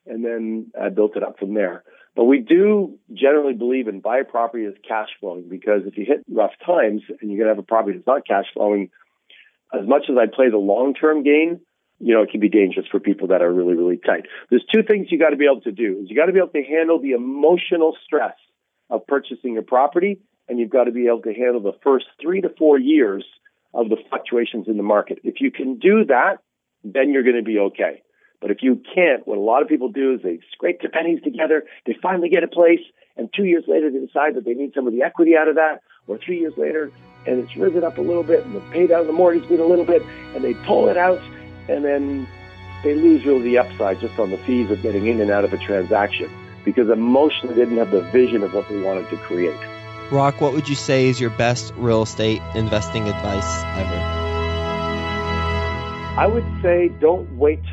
and 0.08 0.24
then 0.24 0.72
I 0.80 0.90
built 0.90 1.16
it 1.16 1.24
up 1.24 1.38
from 1.38 1.54
there. 1.54 1.84
But 2.16 2.26
we 2.26 2.40
do 2.40 2.98
generally 3.14 3.54
believe 3.54 3.88
in 3.88 4.00
buy 4.00 4.20
a 4.20 4.24
property 4.24 4.66
as 4.66 4.74
cash 4.88 5.10
flowing 5.20 5.50
because 5.50 5.82
if 5.86 5.98
you 5.98 6.06
hit 6.06 6.24
rough 6.30 6.54
times 6.66 7.02
and 7.10 7.30
you're 7.30 7.38
going 7.38 7.50
to 7.50 7.56
have 7.56 7.60
a 7.60 7.64
property 7.64 7.98
that's 7.98 8.08
not 8.08 8.26
cash 8.26 8.46
flowing, 8.54 8.90
as 9.74 9.88
much 9.88 10.04
as 10.10 10.16
I 10.18 10.34
play 10.34 10.50
the 10.50 10.58
long 10.58 10.94
term 10.94 11.24
game, 11.24 11.60
you 12.00 12.14
know, 12.14 12.24
it 12.24 12.32
can 12.32 12.40
be 12.40 12.50
dangerous 12.50 12.88
for 12.90 13.00
people 13.00 13.28
that 13.28 13.42
are 13.42 13.52
really, 13.52 13.76
really 13.76 13.98
tight. 13.98 14.26
There's 14.50 14.66
two 14.74 14.84
things 14.84 15.08
you 15.10 15.20
got 15.20 15.30
to 15.30 15.38
be 15.38 15.46
able 15.46 15.62
to 15.62 15.72
do. 15.72 16.00
Is 16.02 16.10
you 16.10 16.16
got 16.16 16.26
to 16.26 16.34
be 16.34 16.40
able 16.40 16.50
to 16.50 16.64
handle 16.64 17.02
the 17.02 17.12
emotional 17.12 17.98
stress 18.06 18.36
of 18.90 19.06
purchasing 19.08 19.58
a 19.58 19.62
property, 19.62 20.20
and 20.48 20.60
you've 20.60 20.70
got 20.70 20.86
to 20.86 20.92
be 20.92 21.08
able 21.08 21.22
to 21.22 21.34
handle 21.34 21.62
the 21.62 21.78
first 21.84 22.06
three 22.22 22.42
to 22.42 22.50
four 22.58 22.80
years 22.80 23.26
of 23.74 23.90
the 23.90 23.98
fluctuations 24.10 24.68
in 24.68 24.78
the 24.78 24.84
market. 24.84 25.20
If 25.24 25.42
you 25.42 25.52
can 25.52 25.80
do 25.80 26.06
that, 26.06 26.38
then 26.84 27.12
you're 27.12 27.24
going 27.24 27.36
to 27.36 27.44
be 27.44 27.60
okay. 27.60 28.02
But 28.46 28.52
if 28.52 28.62
you 28.62 28.80
can't, 28.94 29.28
what 29.28 29.40
a 29.40 29.42
lot 29.42 29.64
of 29.64 29.68
people 29.68 29.90
do 29.90 30.14
is 30.14 30.22
they 30.22 30.38
scrape 30.52 30.80
their 30.80 30.92
pennies 30.92 31.20
together, 31.24 31.64
they 31.88 31.98
finally 32.00 32.30
get 32.30 32.44
a 32.44 32.48
place, 32.48 32.82
and 33.18 33.28
two 33.36 33.46
years 33.46 33.64
later 33.68 33.90
they 33.90 33.98
decide 33.98 34.36
that 34.36 34.46
they 34.46 34.54
need 34.54 34.72
some 34.76 34.86
of 34.86 34.94
the 34.94 35.02
equity 35.02 35.36
out 35.36 35.48
of 35.48 35.56
that, 35.56 35.82
or 36.06 36.20
three 36.20 36.42
years 36.42 36.54
later, 36.56 36.92
and 37.26 37.40
it's 37.40 37.58
risen 37.58 37.84
up 37.84 37.98
a 37.98 38.02
little 38.02 38.22
bit, 38.22 38.46
and 38.46 38.54
the 38.54 38.60
paid 38.70 38.92
out 38.92 39.02
of 39.02 39.08
the 39.08 39.14
mortgage 39.14 39.50
been 39.50 39.62
a 39.62 39.66
little 39.66 39.84
bit, 39.84 40.04
and 40.36 40.44
they 40.44 40.54
pull 40.54 40.90
it 40.90 40.96
out, 40.96 41.20
and 41.68 41.84
then 41.84 42.28
they 42.84 42.94
lose 42.94 43.26
really 43.26 43.42
the 43.42 43.58
upside 43.58 44.00
just 44.00 44.20
on 44.20 44.30
the 44.30 44.38
fees 44.38 44.70
of 44.70 44.80
getting 44.84 45.08
in 45.08 45.20
and 45.22 45.32
out 45.32 45.44
of 45.44 45.52
a 45.52 45.58
transaction 45.58 46.30
because 46.66 46.88
emotionally 46.88 47.56
they 47.56 47.62
didn't 47.62 47.80
have 47.80 47.90
the 47.90 48.02
vision 48.12 48.44
of 48.44 48.54
what 48.54 48.70
they 48.70 48.80
wanted 48.80 49.10
to 49.10 49.18
create. 49.18 49.60
Rock, 50.12 50.40
what 50.40 50.54
would 50.54 50.70
you 50.70 50.76
say 50.76 51.08
is 51.08 51.20
your 51.20 51.32
best 51.32 51.74
real 51.78 52.04
estate 52.04 52.44
investing 52.54 53.10
advice 53.10 53.64
ever? 53.76 54.02
I 56.22 56.28
would 56.28 56.46
say 56.62 56.90
don't 57.00 57.28
wait 57.38 57.64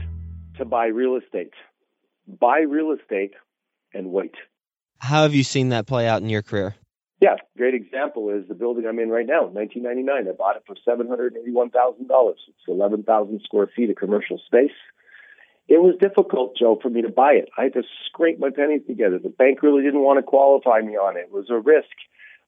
to 0.56 0.64
buy 0.64 0.86
real 0.86 1.16
estate. 1.16 1.52
Buy 2.26 2.60
real 2.60 2.92
estate 2.92 3.32
and 3.94 4.12
wait. 4.12 4.34
How 4.98 5.22
have 5.22 5.34
you 5.34 5.42
seen 5.42 5.70
that 5.70 5.86
play 5.86 6.06
out 6.06 6.22
in 6.22 6.28
your 6.28 6.42
career? 6.42 6.74
Yeah, 7.20 7.36
great 7.56 7.74
example 7.74 8.30
is 8.30 8.48
the 8.48 8.54
building 8.54 8.84
I'm 8.84 8.98
in 8.98 9.08
right 9.08 9.26
now, 9.26 9.46
1999. 9.46 10.28
I 10.28 10.36
bought 10.36 10.56
it 10.56 10.64
for 10.66 10.74
$781,000. 10.74 12.32
It's 12.48 12.68
11,000 12.68 13.40
square 13.44 13.68
feet 13.74 13.90
of 13.90 13.96
commercial 13.96 14.40
space. 14.44 14.74
It 15.68 15.80
was 15.80 15.94
difficult, 16.00 16.56
Joe, 16.58 16.78
for 16.82 16.90
me 16.90 17.02
to 17.02 17.08
buy 17.08 17.32
it. 17.34 17.48
I 17.56 17.64
had 17.64 17.74
to 17.74 17.82
scrape 18.06 18.40
my 18.40 18.50
pennies 18.50 18.82
together. 18.86 19.18
The 19.18 19.28
bank 19.28 19.62
really 19.62 19.82
didn't 19.82 20.02
want 20.02 20.18
to 20.18 20.22
qualify 20.22 20.80
me 20.80 20.96
on 20.96 21.16
it. 21.16 21.28
It 21.30 21.32
was 21.32 21.48
a 21.48 21.58
risk. 21.58 21.94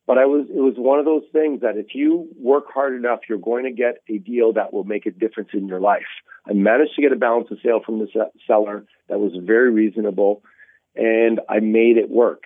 But 0.06 0.18
I 0.18 0.26
was, 0.26 0.46
it 0.50 0.60
was 0.60 0.74
one 0.76 0.98
of 0.98 1.06
those 1.06 1.22
things 1.32 1.62
that 1.62 1.78
if 1.78 1.94
you 1.94 2.28
work 2.38 2.64
hard 2.72 2.94
enough, 2.94 3.20
you're 3.28 3.38
going 3.38 3.64
to 3.64 3.70
get 3.70 4.02
a 4.08 4.18
deal 4.18 4.52
that 4.52 4.72
will 4.72 4.84
make 4.84 5.06
a 5.06 5.10
difference 5.10 5.50
in 5.54 5.66
your 5.66 5.80
life. 5.80 6.02
I 6.46 6.52
managed 6.52 6.94
to 6.96 7.02
get 7.02 7.12
a 7.12 7.16
balance 7.16 7.48
of 7.50 7.58
sale 7.62 7.80
from 7.84 8.00
the 8.00 8.08
seller 8.46 8.84
that 9.08 9.18
was 9.18 9.32
very 9.42 9.70
reasonable, 9.70 10.42
and 10.94 11.40
I 11.48 11.60
made 11.60 11.96
it 11.96 12.10
work. 12.10 12.42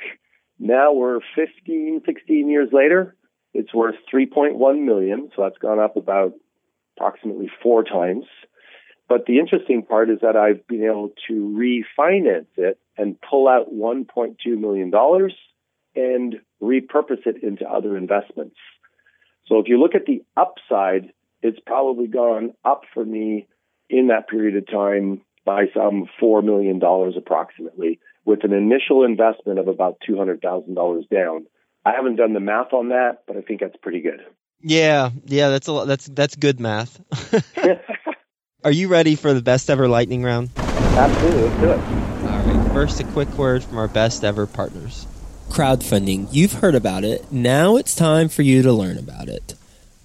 Now 0.61 0.93
we're 0.93 1.21
15, 1.35 2.03
16 2.07 2.49
years 2.49 2.69
later. 2.73 3.17
It's 3.55 3.75
worth 3.75 3.97
3.1 4.13 4.85
million, 4.85 5.31
so 5.35 5.43
that's 5.43 5.59
gone 5.59 5.81
up 5.81 5.97
about 5.97 6.35
approximately 6.97 7.51
four 7.63 7.83
times. 7.83 8.25
But 9.09 9.25
the 9.27 9.39
interesting 9.39 9.83
part 9.83 10.11
is 10.11 10.19
that 10.23 10.37
I've 10.37 10.67
been 10.69 10.85
able 10.85 11.13
to 11.29 11.33
refinance 11.33 12.47
it 12.57 12.79
and 12.97 13.17
pull 13.21 13.49
out 13.49 13.73
1.2 13.73 14.37
million 14.59 14.91
dollars 14.91 15.35
and 15.97 16.37
repurpose 16.63 17.27
it 17.27 17.43
into 17.43 17.69
other 17.69 17.97
investments. 17.97 18.57
So 19.47 19.59
if 19.59 19.69
you 19.69 19.81
look 19.81 19.95
at 19.95 20.07
the 20.07 20.23
upside, 20.37 21.13
it's 21.43 21.59
probably 21.65 22.07
gone 22.07 22.53
up 22.65 22.83
for 22.93 23.05
me 23.05 23.47
in 23.89 24.09
that 24.09 24.29
period 24.29 24.57
of 24.57 24.67
time 24.67 25.23
by 25.45 25.65
some 25.75 26.07
$4 26.21 26.45
million 26.45 26.81
approximately, 27.17 28.01
with 28.25 28.45
an 28.45 28.53
initial 28.53 29.05
investment 29.05 29.59
of 29.59 29.69
about 29.69 29.97
$200,000 30.07 31.09
down. 31.09 31.47
I 31.87 31.93
haven't 31.93 32.17
done 32.17 32.35
the 32.35 32.41
math 32.41 32.75
on 32.75 32.91
that, 32.91 33.23
but 33.27 33.39
I 33.39 33.41
think 33.41 33.61
that's 33.61 33.77
pretty 33.81 34.03
good. 34.03 34.21
Yeah, 34.61 35.11
yeah, 35.25 35.49
that's 35.49 35.69
a 35.69 35.73
lot, 35.73 35.87
that's 35.87 36.07
that's 36.07 36.35
good 36.35 36.61
math. 36.61 37.01
Are 38.65 38.73
you 38.73 38.89
ready 38.89 39.15
for 39.15 39.33
the 39.33 39.41
best 39.41 39.71
ever 39.71 39.89
lightning 39.89 40.25
round? 40.25 40.51
Absolutely, 40.57 41.43
let's 41.43 41.61
do 41.61 41.71
it. 41.71 41.79
All 41.79 42.39
right. 42.41 42.73
First, 42.73 43.01
a 43.01 43.05
quick 43.05 43.29
word 43.39 43.63
from 43.63 43.79
our 43.79 43.89
best 43.89 44.25
ever 44.25 44.47
partners. 44.47 45.07
Crowdfunding. 45.49 46.29
You've 46.31 46.55
heard 46.55 46.75
about 46.75 47.05
it. 47.05 47.31
Now 47.33 47.77
it's 47.77 47.95
time 47.95 48.29
for 48.29 48.43
you 48.43 48.63
to 48.63 48.73
learn 48.73 48.99
about 48.99 49.29
it. 49.29 49.55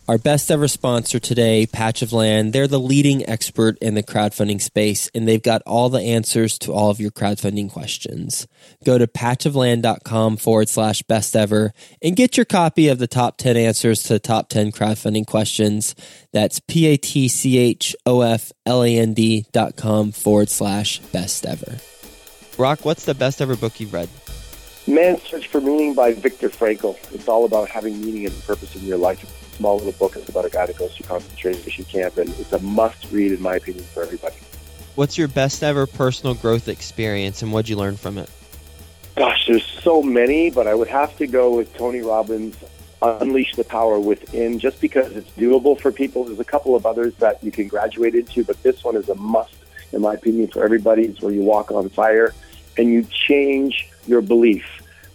Our 0.05 0.17
best 0.17 0.51
ever 0.51 0.67
sponsor 0.67 1.17
today, 1.17 1.65
Patch 1.65 2.01
of 2.01 2.11
Land, 2.11 2.51
they're 2.51 2.67
the 2.67 2.77
leading 2.77 3.27
expert 3.29 3.77
in 3.77 3.93
the 3.93 4.03
crowdfunding 4.03 4.59
space, 4.59 5.09
and 5.15 5.25
they've 5.25 5.41
got 5.41 5.61
all 5.65 5.87
the 5.87 6.01
answers 6.01 6.59
to 6.59 6.73
all 6.73 6.89
of 6.89 6.99
your 6.99 7.09
crowdfunding 7.09 7.71
questions. 7.71 8.45
Go 8.83 8.97
to 8.97 9.07
patchofland.com 9.07 10.35
forward 10.35 10.67
slash 10.67 11.03
best 11.03 11.37
ever 11.37 11.73
and 12.01 12.17
get 12.17 12.35
your 12.35 12.45
copy 12.45 12.89
of 12.89 12.99
the 12.99 13.07
top 13.07 13.37
10 13.37 13.55
answers 13.55 14.03
to 14.03 14.13
the 14.13 14.19
top 14.19 14.49
10 14.49 14.73
crowdfunding 14.73 15.25
questions. 15.25 15.95
That's 16.33 16.59
P 16.59 16.87
A 16.87 16.97
T 16.97 17.29
C 17.29 17.57
H 17.57 17.95
O 18.05 18.21
F 18.21 18.51
L 18.65 18.83
A 18.83 18.97
N 18.97 19.13
D 19.13 19.45
dot 19.53 19.77
com 19.77 20.11
forward 20.11 20.49
slash 20.49 20.99
best 20.99 21.45
ever. 21.45 21.77
Rock, 22.57 22.83
what's 22.83 23.05
the 23.05 23.15
best 23.15 23.41
ever 23.41 23.55
book 23.55 23.79
you've 23.79 23.93
read? 23.93 24.09
Man's 24.85 25.23
Search 25.23 25.47
for 25.47 25.61
Meaning 25.61 25.93
by 25.93 26.13
Viktor 26.13 26.49
Frankl. 26.49 26.97
It's 27.13 27.29
all 27.29 27.45
about 27.45 27.69
having 27.69 28.01
meaning 28.03 28.25
and 28.25 28.43
purpose 28.43 28.75
in 28.75 28.81
your 28.85 28.97
life. 28.97 29.23
It's 29.23 29.53
a 29.53 29.55
small 29.55 29.77
little 29.77 29.93
book. 29.93 30.17
It's 30.17 30.27
about 30.27 30.43
a 30.43 30.49
guy 30.49 30.65
that 30.65 30.75
goes 30.75 30.93
to 30.95 31.03
concentration 31.03 31.85
camp, 31.85 32.17
and 32.17 32.29
it's 32.31 32.51
a 32.51 32.59
must 32.59 33.09
read, 33.09 33.31
in 33.31 33.41
my 33.41 33.55
opinion, 33.55 33.85
for 33.85 34.03
everybody. 34.03 34.35
What's 34.95 35.17
your 35.17 35.29
best 35.29 35.63
ever 35.63 35.87
personal 35.87 36.35
growth 36.35 36.67
experience, 36.67 37.41
and 37.41 37.53
what'd 37.53 37.69
you 37.69 37.77
learn 37.77 37.95
from 37.95 38.17
it? 38.17 38.29
Gosh, 39.15 39.47
there's 39.47 39.65
so 39.65 40.03
many, 40.03 40.49
but 40.49 40.67
I 40.67 40.75
would 40.75 40.89
have 40.89 41.15
to 41.17 41.27
go 41.27 41.55
with 41.55 41.73
Tony 41.77 42.01
Robbins' 42.01 42.57
Unleash 43.01 43.55
the 43.55 43.63
Power 43.63 44.01
Within, 44.01 44.59
just 44.59 44.81
because 44.81 45.15
it's 45.15 45.29
doable 45.31 45.79
for 45.79 45.93
people. 45.93 46.25
There's 46.25 46.41
a 46.41 46.45
couple 46.45 46.75
of 46.75 46.85
others 46.85 47.15
that 47.15 47.41
you 47.41 47.51
can 47.51 47.69
graduate 47.69 48.15
into, 48.15 48.43
but 48.43 48.61
this 48.63 48.83
one 48.83 48.97
is 48.97 49.07
a 49.07 49.15
must, 49.15 49.55
in 49.93 50.01
my 50.01 50.15
opinion, 50.15 50.49
for 50.49 50.61
everybody. 50.61 51.03
It's 51.05 51.21
where 51.21 51.31
you 51.31 51.41
walk 51.41 51.71
on 51.71 51.87
fire 51.87 52.33
and 52.77 52.89
you 52.89 53.03
change 53.03 53.87
your 54.07 54.21
belief. 54.21 54.65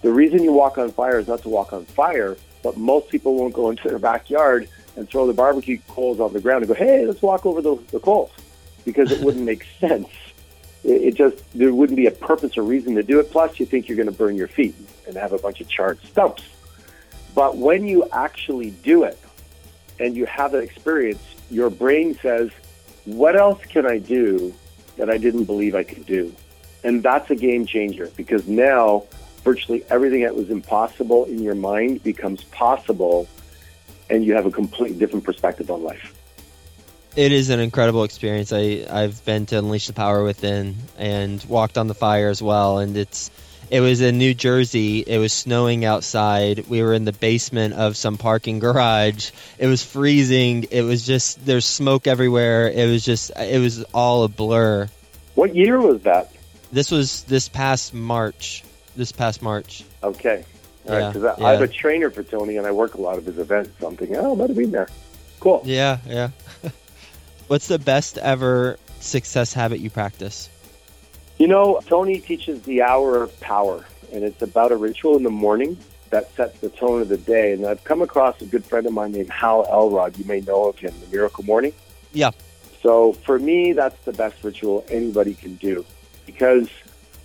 The 0.02 0.12
reason 0.12 0.42
you 0.42 0.52
walk 0.52 0.78
on 0.78 0.90
fire 0.92 1.18
is 1.18 1.28
not 1.28 1.42
to 1.42 1.48
walk 1.48 1.72
on 1.72 1.84
fire, 1.84 2.36
but 2.62 2.76
most 2.76 3.08
people 3.08 3.34
won't 3.34 3.54
go 3.54 3.70
into 3.70 3.88
their 3.88 3.98
backyard 3.98 4.68
and 4.96 5.08
throw 5.08 5.26
the 5.26 5.32
barbecue 5.32 5.78
coals 5.88 6.20
on 6.20 6.32
the 6.32 6.40
ground 6.40 6.64
and 6.64 6.68
go, 6.68 6.74
hey, 6.74 7.06
let's 7.06 7.22
walk 7.22 7.46
over 7.46 7.62
the, 7.62 7.76
the 7.90 8.00
coals 8.00 8.30
because 8.84 9.12
it 9.12 9.20
wouldn't 9.20 9.44
make 9.44 9.66
sense. 9.80 10.08
It, 10.84 11.02
it 11.02 11.14
just, 11.14 11.36
there 11.56 11.72
wouldn't 11.74 11.96
be 11.96 12.06
a 12.06 12.10
purpose 12.10 12.56
or 12.56 12.62
reason 12.62 12.94
to 12.96 13.02
do 13.02 13.20
it. 13.20 13.30
Plus, 13.30 13.58
you 13.60 13.66
think 13.66 13.88
you're 13.88 13.96
going 13.96 14.10
to 14.10 14.16
burn 14.16 14.36
your 14.36 14.48
feet 14.48 14.74
and 15.06 15.16
have 15.16 15.32
a 15.32 15.38
bunch 15.38 15.60
of 15.60 15.68
charred 15.68 16.00
stumps. 16.02 16.42
But 17.34 17.56
when 17.56 17.86
you 17.86 18.08
actually 18.12 18.70
do 18.70 19.04
it 19.04 19.18
and 20.00 20.16
you 20.16 20.26
have 20.26 20.52
that 20.52 20.62
experience, 20.62 21.22
your 21.50 21.70
brain 21.70 22.14
says, 22.20 22.50
what 23.04 23.36
else 23.36 23.64
can 23.64 23.86
I 23.86 23.98
do 23.98 24.54
that 24.96 25.08
I 25.08 25.18
didn't 25.18 25.44
believe 25.44 25.74
I 25.74 25.82
could 25.82 26.04
do? 26.04 26.34
And 26.84 27.02
that's 27.02 27.30
a 27.30 27.36
game 27.36 27.66
changer 27.66 28.10
because 28.16 28.46
now 28.46 29.04
virtually 29.44 29.84
everything 29.90 30.22
that 30.22 30.34
was 30.34 30.50
impossible 30.50 31.24
in 31.24 31.42
your 31.42 31.54
mind 31.54 32.02
becomes 32.02 32.44
possible 32.44 33.28
and 34.10 34.24
you 34.24 34.34
have 34.34 34.46
a 34.46 34.50
completely 34.50 34.98
different 34.98 35.24
perspective 35.24 35.70
on 35.70 35.82
life. 35.82 36.14
It 37.16 37.32
is 37.32 37.50
an 37.50 37.58
incredible 37.58 38.04
experience. 38.04 38.52
I, 38.52 38.86
I've 38.88 39.24
been 39.24 39.46
to 39.46 39.58
Unleash 39.58 39.88
the 39.88 39.92
Power 39.92 40.22
Within 40.22 40.76
and 40.96 41.44
walked 41.44 41.76
on 41.76 41.88
the 41.88 41.94
fire 41.94 42.28
as 42.28 42.40
well. 42.40 42.78
And 42.78 42.96
it's 42.96 43.30
it 43.70 43.80
was 43.80 44.00
in 44.00 44.18
New 44.18 44.34
Jersey. 44.34 45.00
It 45.06 45.18
was 45.18 45.32
snowing 45.32 45.84
outside. 45.84 46.68
We 46.68 46.82
were 46.82 46.94
in 46.94 47.04
the 47.04 47.12
basement 47.12 47.74
of 47.74 47.96
some 47.96 48.16
parking 48.16 48.60
garage. 48.60 49.30
It 49.58 49.66
was 49.66 49.82
freezing. 49.82 50.68
It 50.70 50.82
was 50.82 51.06
just 51.06 51.44
there's 51.44 51.66
smoke 51.66 52.06
everywhere. 52.06 52.70
It 52.70 52.88
was 52.88 53.04
just 53.04 53.30
it 53.36 53.60
was 53.60 53.82
all 53.92 54.24
a 54.24 54.28
blur. 54.28 54.88
What 55.34 55.54
year 55.54 55.80
was 55.80 56.02
that? 56.02 56.32
This 56.72 56.90
was 56.90 57.24
this 57.24 57.48
past 57.48 57.94
March. 57.94 58.64
This 58.96 59.12
past 59.12 59.42
March. 59.42 59.84
Okay. 60.02 60.44
All 60.86 60.94
yeah, 60.94 61.04
right, 61.04 61.14
because 61.14 61.38
yeah. 61.38 61.46
I'm 61.46 61.62
a 61.62 61.68
trainer 61.68 62.10
for 62.10 62.22
Tony, 62.22 62.56
and 62.56 62.66
I 62.66 62.72
work 62.72 62.94
a 62.94 63.00
lot 63.00 63.18
of 63.18 63.26
his 63.26 63.38
events. 63.38 63.70
So 63.80 63.86
I'm 63.86 63.96
thinking, 63.96 64.16
oh, 64.16 64.32
I 64.32 64.34
might 64.34 64.48
have 64.48 64.56
been 64.56 64.70
there. 64.70 64.88
Cool. 65.40 65.62
Yeah, 65.64 65.98
yeah. 66.06 66.30
What's 67.46 67.68
the 67.68 67.78
best 67.78 68.18
ever 68.18 68.78
success 69.00 69.52
habit 69.52 69.80
you 69.80 69.90
practice? 69.90 70.48
You 71.38 71.46
know, 71.46 71.80
Tony 71.86 72.20
teaches 72.20 72.62
the 72.62 72.82
hour 72.82 73.22
of 73.22 73.38
power, 73.40 73.84
and 74.12 74.24
it's 74.24 74.42
about 74.42 74.72
a 74.72 74.76
ritual 74.76 75.16
in 75.16 75.22
the 75.22 75.30
morning 75.30 75.78
that 76.10 76.34
sets 76.34 76.58
the 76.60 76.70
tone 76.70 77.02
of 77.02 77.08
the 77.08 77.18
day. 77.18 77.52
And 77.52 77.66
I've 77.66 77.84
come 77.84 78.02
across 78.02 78.40
a 78.40 78.46
good 78.46 78.64
friend 78.64 78.86
of 78.86 78.92
mine 78.92 79.12
named 79.12 79.30
Hal 79.30 79.66
Elrod. 79.70 80.18
You 80.18 80.24
may 80.24 80.40
know 80.40 80.64
of 80.66 80.78
him, 80.78 80.92
the 81.00 81.14
Miracle 81.14 81.44
Morning. 81.44 81.72
Yeah. 82.12 82.30
So 82.82 83.12
for 83.12 83.38
me, 83.38 83.72
that's 83.72 84.02
the 84.04 84.12
best 84.12 84.42
ritual 84.42 84.84
anybody 84.88 85.34
can 85.34 85.56
do 85.56 85.84
because 86.28 86.68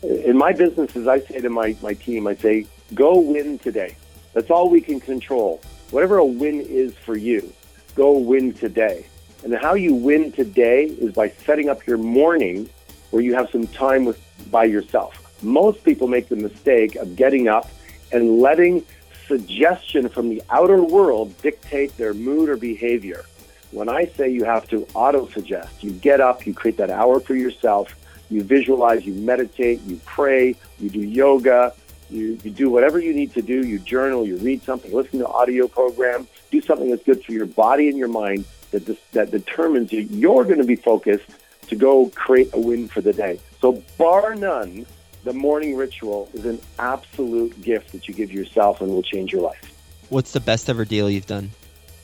in 0.02 0.38
my 0.38 0.54
business, 0.54 0.96
as 0.96 1.10
I 1.10 1.20
say 1.20 1.42
to 1.42 1.50
my, 1.50 1.76
my 1.84 1.94
team, 1.94 2.26
I 2.26 2.36
say, 2.36 2.66
go 2.94 3.20
win 3.20 3.60
today. 3.60 3.98
That's 4.32 4.50
all 4.50 4.70
we 4.70 4.80
can 4.80 5.02
control. 5.02 5.62
Whatever 5.92 6.20
a 6.20 6.26
win 6.26 6.62
is 6.62 6.96
for 6.96 7.18
you, 7.18 7.52
go 7.96 8.18
win 8.18 8.54
today. 8.54 9.06
And 9.44 9.54
how 9.54 9.74
you 9.74 9.94
win 9.94 10.32
today 10.32 10.86
is 10.86 11.14
by 11.14 11.28
setting 11.46 11.68
up 11.68 11.86
your 11.86 11.98
morning 11.98 12.70
where 13.12 13.22
you 13.22 13.34
have 13.34 13.50
some 13.50 13.68
time 13.68 14.06
with 14.06 14.22
by 14.50 14.64
yourself. 14.64 15.20
Most 15.44 15.84
people 15.84 16.08
make 16.08 16.30
the 16.30 16.38
mistake 16.38 16.96
of 16.96 17.18
getting 17.18 17.50
up 17.50 17.70
and 18.14 18.40
letting 18.40 18.86
suggestion 19.28 20.08
from 20.08 20.30
the 20.30 20.42
outer 20.50 20.82
world 20.82 21.34
dictate 21.42 21.96
their 21.98 22.14
mood 22.14 22.48
or 22.48 22.56
behavior. 22.56 23.26
When 23.72 23.90
I 23.90 24.06
say 24.06 24.30
you 24.30 24.46
have 24.46 24.66
to 24.70 24.88
auto 24.94 25.28
suggest, 25.28 25.84
you 25.84 25.92
get 25.92 26.22
up, 26.22 26.48
you 26.48 26.54
create 26.54 26.78
that 26.78 26.90
hour 26.90 27.20
for 27.20 27.36
yourself, 27.36 27.94
you 28.30 28.44
visualize, 28.44 29.06
you 29.06 29.14
meditate, 29.14 29.82
you 29.84 30.00
pray, 30.06 30.56
you 30.80 30.90
do 30.90 31.00
yoga, 31.00 31.74
you, 32.10 32.38
you 32.44 32.52
do 32.52 32.70
whatever 32.70 33.00
you 33.00 33.14
need 33.14 33.34
to 33.34 33.42
do, 33.42 33.66
you 33.66 33.80
journal, 33.80 34.26
you 34.26 34.38
read 34.38 34.64
something, 34.64 34.94
listen 34.94 35.20
to 35.20 35.28
audio 35.28 35.68
program, 35.68 36.28
do 36.52 36.62
something 36.62 36.90
that's 36.90 37.04
good 37.04 37.24
for 37.24 37.32
your 37.32 37.46
body 37.46 37.90
and 37.90 37.98
your 37.98 38.08
mind 38.08 38.46
that, 38.72 38.86
this, 38.86 38.98
that 39.12 39.32
determines 39.32 39.92
you, 39.92 40.02
you're 40.02 40.44
going 40.44 40.60
to 40.60 40.64
be 40.64 40.76
focused 40.76 41.30
to 41.68 41.76
go 41.76 42.10
create 42.10 42.50
a 42.54 42.60
win 42.60 42.88
for 42.88 43.02
the 43.02 43.14
day. 43.14 43.40
So 43.62 43.84
bar 43.98 44.36
none, 44.36 44.86
the 45.24 45.34
morning 45.34 45.76
ritual 45.76 46.30
is 46.34 46.46
an 46.46 46.60
absolute 46.80 47.60
gift 47.62 47.94
that 47.94 48.08
you 48.08 48.14
give 48.14 48.32
yourself 48.32 48.82
and 48.82 48.92
will 48.92 49.04
change 49.04 49.32
your 49.32 49.42
life. 49.42 49.72
What's 50.10 50.34
the 50.34 50.40
best 50.40 50.70
ever 50.70 50.86
deal 50.86 51.10
you've 51.10 51.28
done? 51.28 51.52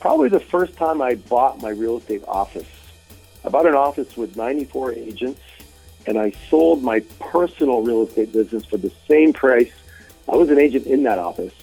Probably 0.00 0.30
the 0.30 0.40
first 0.40 0.74
time 0.76 1.02
I 1.02 1.16
bought 1.16 1.60
my 1.60 1.68
real 1.68 1.98
estate 1.98 2.24
office. 2.26 2.68
I 3.44 3.50
bought 3.50 3.66
an 3.66 3.74
office 3.74 4.16
with 4.16 4.36
94 4.36 4.92
agents 4.94 5.40
and 6.06 6.18
I 6.18 6.32
sold 6.48 6.82
my 6.82 7.00
personal 7.18 7.82
real 7.82 8.02
estate 8.02 8.32
business 8.32 8.64
for 8.64 8.76
the 8.76 8.92
same 9.08 9.32
price. 9.32 9.72
I 10.28 10.36
was 10.36 10.50
an 10.50 10.58
agent 10.58 10.86
in 10.86 11.02
that 11.04 11.18
office, 11.18 11.54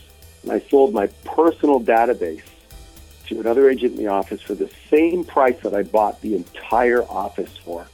and 0.43 0.51
I 0.51 0.59
sold 0.59 0.93
my 0.93 1.07
personal 1.25 1.79
database 1.79 2.43
to 3.27 3.39
another 3.39 3.69
agent 3.69 3.93
in 3.93 3.97
the 3.97 4.07
office 4.07 4.41
for 4.41 4.55
the 4.55 4.69
same 4.89 5.23
price 5.23 5.59
that 5.63 5.73
I 5.73 5.83
bought 5.83 6.21
the 6.21 6.35
entire 6.35 7.03
office 7.03 7.57
for. 7.57 7.87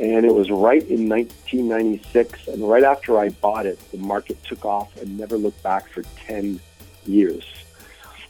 And 0.00 0.24
it 0.24 0.34
was 0.34 0.50
right 0.50 0.82
in 0.88 1.08
1996, 1.08 2.48
and 2.48 2.68
right 2.68 2.84
after 2.84 3.18
I 3.18 3.28
bought 3.28 3.66
it, 3.66 3.78
the 3.90 3.98
market 3.98 4.42
took 4.44 4.64
off 4.64 4.96
and 4.96 5.18
never 5.18 5.36
looked 5.36 5.62
back 5.62 5.88
for 5.88 6.02
10 6.26 6.60
years. 7.06 7.44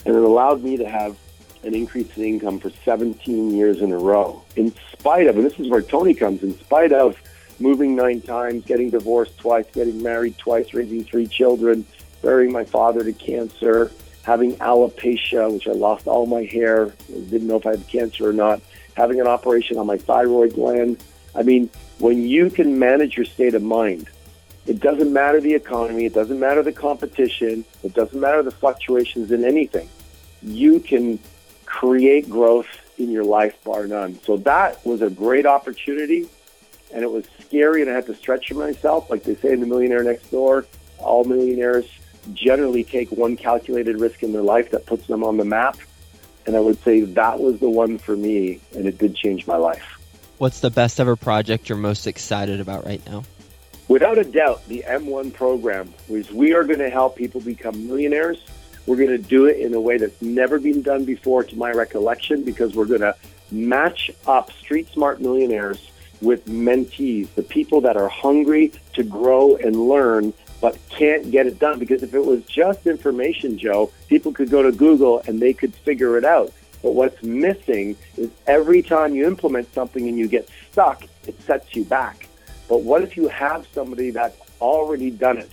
And 0.05 0.17
it 0.17 0.23
allowed 0.23 0.63
me 0.63 0.77
to 0.79 0.89
have 0.89 1.17
an 1.63 1.75
increase 1.75 2.17
in 2.17 2.25
income 2.25 2.59
for 2.59 2.71
17 2.85 3.55
years 3.55 3.83
in 3.83 3.93
a 3.93 3.99
row, 3.99 4.43
in 4.57 4.75
spite 4.93 5.27
of, 5.27 5.37
and 5.37 5.45
this 5.45 5.59
is 5.61 5.69
where 5.69 5.83
Tony 5.83 6.15
comes, 6.15 6.43
in 6.43 6.59
spite 6.59 6.93
of 6.93 7.21
moving 7.61 7.95
nine 7.95 8.21
times, 8.21 8.65
getting 8.65 8.91
divorced 8.91 9.39
twice, 9.39 9.67
getting 9.73 10.03
married 10.03 10.37
twice, 10.39 10.73
raising 10.75 11.05
three 11.05 11.27
children, 11.27 11.85
burying 12.23 12.53
my 12.53 12.65
father 12.65 13.05
to 13.05 13.13
cancer, 13.13 13.93
having 14.23 14.57
alopecia, 14.57 15.53
which 15.53 15.69
I 15.69 15.73
lost 15.73 16.07
all 16.07 16.27
my 16.27 16.45
hair, 16.45 16.93
didn't 17.09 17.47
know 17.47 17.57
if 17.57 17.67
I 17.67 17.71
had 17.71 17.87
cancer 17.89 18.29
or 18.29 18.33
not, 18.33 18.61
having 18.95 19.21
an 19.21 19.27
operation 19.27 19.79
on 19.79 19.87
my 19.87 19.99
thyroid 19.99 20.55
gland. 20.55 21.03
I 21.35 21.43
mean, 21.43 21.71
when 21.99 22.27
you 22.27 22.51
can 22.51 22.79
manage 22.79 23.17
your 23.17 23.27
state 23.27 23.55
of 23.55 23.63
mind, 23.63 24.09
it 24.67 24.81
doesn't 24.81 25.13
matter 25.13 25.41
the 25.41 25.55
economy, 25.55 26.05
it 26.05 26.15
doesn't 26.15 26.39
matter 26.39 26.63
the 26.63 26.73
competition, 26.73 27.65
it 27.83 27.95
doesn't 27.95 28.21
matter 28.21 28.43
the 28.43 28.51
fluctuations 28.51 29.33
in 29.33 29.45
anything. 29.45 29.89
You 30.43 30.81
can 30.81 31.19
create 31.67 32.29
growth 32.29 32.69
in 32.99 33.11
your 33.11 33.25
life, 33.25 33.63
bar 33.65 33.87
none. 33.87 34.21
So 34.23 34.37
that 34.39 34.85
was 34.85 35.03
a 35.03 35.11
great 35.11 35.47
opportunity 35.47 36.29
and 36.93 37.03
it 37.03 37.11
was 37.11 37.25
scary, 37.47 37.83
and 37.83 37.91
I 37.91 37.95
had 37.95 38.07
to 38.07 38.15
stretch 38.15 38.53
myself. 38.53 39.11
Like 39.11 39.25
they 39.25 39.37
say 39.37 39.53
in 39.53 39.61
The 39.61 39.67
Millionaire 39.67 40.03
Next 40.03 40.31
Door, 40.31 40.67
all 40.99 41.25
millionaires 41.25 41.87
generally 42.33 42.85
take 42.85 43.11
one 43.11 43.37
calculated 43.37 44.01
risk 44.01 44.23
in 44.23 44.33
their 44.33 44.43
life 44.43 44.71
that 44.73 44.87
puts 44.87 45.07
them 45.07 45.25
on 45.25 45.37
the 45.37 45.45
map. 45.45 45.79
And 46.47 46.57
I 46.57 46.61
would 46.61 46.83
say 46.83 47.01
that 47.03 47.39
was 47.39 47.61
the 47.61 47.71
one 47.71 47.99
for 47.99 48.17
me, 48.17 48.61
and 48.75 48.87
it 48.87 48.99
did 48.99 49.15
change 49.15 49.47
my 49.47 49.57
life. 49.57 49.99
What's 50.39 50.61
the 50.61 50.71
best 50.71 51.01
ever 51.01 51.17
project 51.17 51.69
you're 51.69 51.79
most 51.79 52.07
excited 52.07 52.61
about 52.61 52.87
right 52.87 53.05
now? 53.07 53.25
Without 53.89 54.19
a 54.19 54.25
doubt, 54.25 54.67
the 54.69 54.85
M1 54.87 55.35
program, 55.35 55.93
which 56.09 56.31
we 56.31 56.55
are 56.55 56.65
going 56.65 56.79
to 56.79 56.91
help 56.91 57.17
people 57.17 57.41
become 57.41 57.87
millionaires. 57.87 58.43
We're 58.87 58.97
going 58.97 59.11
to 59.11 59.19
do 59.19 59.47
it 59.47 59.59
in 59.59 59.75
a 59.75 59.81
way 59.81 59.99
that's 59.99 60.23
never 60.23 60.59
been 60.59 60.81
done 60.81 61.05
before, 61.05 61.45
to 61.45 61.57
my 61.57 61.73
recollection, 61.73 62.45
because 62.45 62.75
we're 62.75 62.87
going 62.87 63.01
to 63.03 63.15
match 63.51 64.11
up 64.27 64.53
street 64.53 64.89
smart 64.89 65.21
millionaires 65.21 65.91
with 66.21 66.47
mentees, 66.47 67.33
the 67.35 67.43
people 67.43 67.81
that 67.83 67.97
are 67.97 68.09
hungry 68.09 68.73
to 68.95 69.03
grow 69.03 69.57
and 69.57 69.89
learn 69.89 70.33
but 70.61 70.79
can't 70.91 71.31
get 71.31 71.47
it 71.47 71.59
done 71.59 71.79
because 71.79 72.03
if 72.03 72.13
it 72.13 72.25
was 72.25 72.45
just 72.45 72.87
information, 72.87 73.57
Joe, 73.57 73.91
people 74.09 74.33
could 74.33 74.51
go 74.51 74.63
to 74.63 74.73
Google 74.73 75.23
and 75.27 75.41
they 75.41 75.55
could 75.55 75.75
figure 75.75 76.19
it 76.19 76.25
out. 76.25 76.53
But 76.83 76.95
what's 76.95 77.23
missing 77.23 77.97
is 78.17 78.31
every 78.47 78.83
time 78.83 79.15
you 79.15 79.27
implement 79.27 79.73
something 79.73 80.07
and 80.07 80.19
you 80.19 80.29
get 80.29 80.49
stuck, 80.71 81.05
it 81.27 81.41
sets 81.43 81.75
you 81.75 81.85
back. 81.85 82.29
But 82.69 82.83
what 82.83 83.03
if 83.03 83.17
you 83.17 83.29
have 83.29 83.67
somebody 83.73 84.11
that's 84.11 84.39
already 84.61 85.11
done 85.11 85.39
it, 85.39 85.51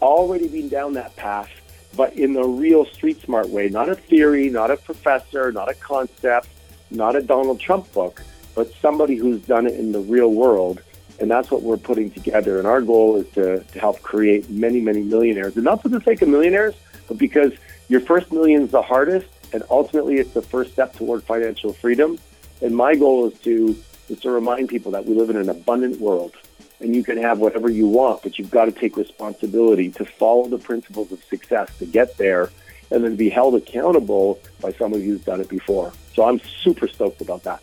already 0.00 0.48
been 0.48 0.68
down 0.68 0.94
that 0.94 1.14
path, 1.16 1.50
but 1.96 2.14
in 2.14 2.32
the 2.32 2.44
real 2.44 2.84
street 2.86 3.20
smart 3.22 3.48
way, 3.48 3.68
not 3.68 3.88
a 3.88 3.94
theory, 3.94 4.48
not 4.48 4.70
a 4.70 4.76
professor, 4.76 5.50
not 5.52 5.68
a 5.68 5.74
concept, 5.74 6.48
not 6.90 7.16
a 7.16 7.22
Donald 7.22 7.60
Trump 7.60 7.92
book, 7.92 8.22
but 8.54 8.72
somebody 8.80 9.16
who's 9.16 9.40
done 9.42 9.66
it 9.66 9.74
in 9.74 9.92
the 9.92 10.00
real 10.00 10.32
world. 10.32 10.82
And 11.18 11.30
that's 11.30 11.50
what 11.50 11.62
we're 11.62 11.76
putting 11.76 12.10
together. 12.10 12.58
And 12.58 12.66
our 12.66 12.80
goal 12.80 13.16
is 13.16 13.28
to, 13.34 13.62
to 13.62 13.78
help 13.78 14.00
create 14.00 14.48
many, 14.48 14.80
many 14.80 15.02
millionaires. 15.02 15.54
And 15.56 15.64
not 15.64 15.82
for 15.82 15.90
the 15.90 16.00
sake 16.00 16.22
of 16.22 16.28
millionaires, 16.28 16.74
but 17.08 17.18
because 17.18 17.52
your 17.88 18.00
first 18.00 18.32
million 18.32 18.62
is 18.62 18.70
the 18.70 18.82
hardest 18.82 19.28
and 19.52 19.62
ultimately 19.68 20.16
it's 20.16 20.32
the 20.32 20.42
first 20.42 20.72
step 20.72 20.94
toward 20.94 21.22
financial 21.24 21.72
freedom. 21.72 22.18
And 22.62 22.74
my 22.74 22.94
goal 22.94 23.28
is 23.28 23.38
to 23.40 23.76
is 24.08 24.20
to 24.20 24.30
remind 24.30 24.68
people 24.68 24.92
that 24.92 25.06
we 25.06 25.14
live 25.14 25.30
in 25.30 25.36
an 25.36 25.48
abundant 25.48 26.00
world 26.00 26.34
and 26.80 26.94
you 26.94 27.04
can 27.04 27.16
have 27.18 27.38
whatever 27.38 27.70
you 27.70 27.86
want, 27.86 28.22
but 28.22 28.38
you've 28.38 28.50
got 28.50 28.64
to 28.64 28.72
take 28.72 28.96
responsibility 28.96 29.90
to 29.90 30.04
follow 30.04 30.48
the 30.48 30.58
principles 30.58 31.12
of 31.12 31.22
success 31.24 31.70
to 31.78 31.86
get 31.86 32.16
there 32.16 32.50
and 32.90 33.04
then 33.04 33.16
be 33.16 33.28
held 33.28 33.54
accountable 33.54 34.40
by 34.60 34.72
somebody 34.72 35.04
who's 35.04 35.20
done 35.20 35.40
it 35.40 35.48
before. 35.48 35.92
So 36.14 36.24
I'm 36.24 36.40
super 36.62 36.88
stoked 36.88 37.20
about 37.20 37.44
that. 37.44 37.62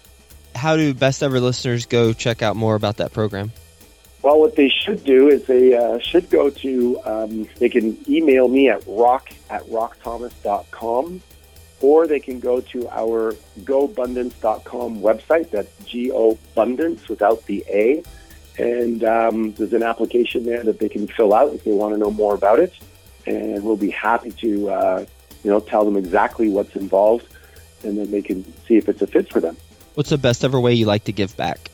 How 0.58 0.76
do 0.76 0.94
best 0.94 1.22
ever 1.22 1.40
listeners 1.40 1.86
go 1.86 2.14
check 2.14 2.42
out 2.42 2.56
more 2.56 2.76
about 2.76 2.98
that 2.98 3.14
program? 3.14 3.52
Well, 4.24 4.40
what 4.40 4.56
they 4.56 4.70
should 4.70 5.04
do 5.04 5.30
is 5.30 5.46
they 5.46 5.76
uh, 5.78 6.00
should 6.00 6.30
go 6.30 6.50
to, 6.50 7.00
um, 7.06 7.48
they 7.60 7.70
can 7.70 7.98
email 8.10 8.48
me 8.48 8.68
at 8.68 8.84
rock 8.88 9.30
at 9.50 9.64
rockthomas.com 9.68 11.22
or 11.80 12.08
they 12.08 12.20
can 12.20 12.40
go 12.40 12.60
to 12.60 12.90
our 12.90 13.36
gobundance.com 13.62 15.00
website. 15.02 15.52
That's 15.52 15.72
G 15.86 16.12
O 16.12 16.32
Abundance 16.52 17.08
without 17.08 17.46
the 17.46 17.64
A. 17.70 18.04
And 18.58 19.04
um, 19.04 19.54
there's 19.54 19.74
an 19.74 19.84
application 19.84 20.44
there 20.44 20.64
that 20.64 20.80
they 20.80 20.90
can 20.90 21.08
fill 21.08 21.34
out 21.34 21.54
if 21.54 21.64
they 21.64 21.72
want 21.72 21.94
to 21.94 22.00
know 22.00 22.10
more 22.10 22.34
about 22.34 22.60
it. 22.60 22.74
And 23.28 23.64
we'll 23.64 23.78
be 23.78 23.92
happy 23.92 24.32
to, 24.32 24.70
uh, 24.72 25.06
you 25.44 25.52
know, 25.52 25.60
tell 25.60 25.86
them 25.86 25.96
exactly 25.96 26.50
what's 26.50 26.76
involved, 26.76 27.28
and 27.84 27.98
then 27.98 28.10
they 28.10 28.22
can 28.22 28.44
see 28.66 28.78
if 28.78 28.90
it's 28.90 29.02
a 29.02 29.08
fit 29.08 29.30
for 29.30 29.40
them. 29.40 29.56
What's 29.98 30.12
the 30.12 30.18
best 30.20 30.44
ever 30.44 30.60
way 30.60 30.76
you 30.76 30.86
like 30.86 31.06
to 31.06 31.12
give 31.12 31.36
back? 31.38 31.72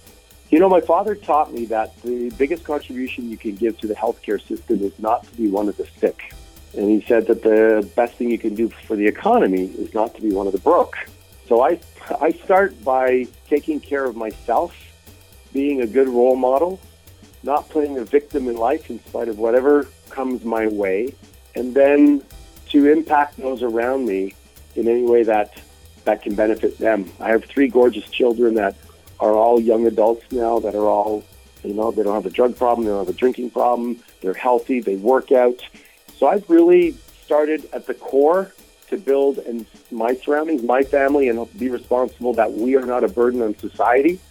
You 0.50 0.58
know, 0.58 0.70
my 0.70 0.80
father 0.80 1.14
taught 1.14 1.54
me 1.54 1.66
that 1.66 2.02
the 2.04 2.30
biggest 2.38 2.64
contribution 2.64 3.30
you 3.30 3.36
can 3.36 3.54
give 3.56 3.78
to 3.82 3.88
the 3.88 3.96
healthcare 3.96 4.42
system 4.42 4.82
is 4.82 4.98
not 4.98 5.26
to 5.26 5.36
be 5.36 5.50
one 5.50 5.68
of 5.68 5.76
the 5.76 5.86
sick. 6.00 6.34
And 6.74 6.90
he 6.90 7.06
said 7.06 7.28
that 7.28 7.44
the 7.44 7.86
best 7.98 8.14
thing 8.14 8.32
you 8.32 8.38
can 8.38 8.56
do 8.56 8.70
for 8.70 8.96
the 8.96 9.06
economy 9.06 9.66
is 9.66 9.94
not 9.94 10.16
to 10.16 10.22
be 10.22 10.32
one 10.32 10.48
of 10.48 10.54
the 10.54 10.60
broke. 10.60 10.96
So 11.50 11.66
I, 11.66 11.82
I 12.22 12.32
start 12.32 12.82
by 12.82 13.28
taking 13.50 13.82
care 13.82 14.06
of 14.06 14.16
myself, 14.16 14.74
being 15.52 15.82
a 15.82 15.86
good 15.86 16.08
role 16.08 16.38
model, 16.38 16.80
not 17.44 17.68
playing 17.68 17.98
a 17.98 18.06
victim 18.06 18.48
in 18.48 18.56
life 18.56 18.90
in 18.90 19.04
spite 19.04 19.28
of 19.28 19.38
whatever 19.38 19.90
comes 20.12 20.46
my 20.46 20.68
way, 20.68 21.14
and 21.56 21.76
then 21.76 22.24
to 22.70 22.90
impact 22.90 23.36
those 23.36 23.62
around 23.62 24.06
me 24.06 24.34
in 24.78 24.88
any 24.88 25.04
way 25.04 25.24
that, 25.24 25.60
that 26.06 26.22
can 26.22 26.36
benefit 26.36 26.78
them. 26.78 27.10
I 27.20 27.30
have 27.30 27.46
three 27.46 27.68
gorgeous 27.68 28.10
children 28.10 28.56
that 28.56 28.76
are 29.20 29.34
all 29.34 29.60
young 29.60 29.86
adults 29.88 30.26
now 30.32 30.60
that 30.60 30.76
are 30.76 30.88
all, 30.88 31.24
you 31.64 31.74
know, 31.74 31.92
they 31.92 32.04
don't 32.04 32.16
have 32.16 32.26
a 32.26 32.30
drug 32.30 32.58
problem, 32.58 32.86
they 32.86 32.92
don't 32.92 33.06
have 33.06 33.16
a 33.16 33.18
drinking 33.18 33.52
problem, 33.52 34.00
they're 34.22 34.34
healthy, 34.34 34.80
they 34.80 34.96
work 34.98 35.32
out 35.32 35.62
so 36.24 36.30
I've 36.30 36.50
really 36.50 36.92
started 37.26 37.68
at 37.74 37.86
the 37.86 37.94
core 37.94 38.54
to 38.88 38.98
build 38.98 39.40
and 39.40 39.66
my 39.92 40.16
surroundings, 40.16 40.64
my 40.64 40.82
family, 40.82 41.28
and 41.28 41.60
be 41.60 41.68
responsible 41.68 42.34
that 42.36 42.54
we 42.54 42.78
are 42.78 42.86
not 42.86 43.04
a 43.04 43.10
burden 43.10 43.42
on 43.42 43.58
society. 43.58 44.22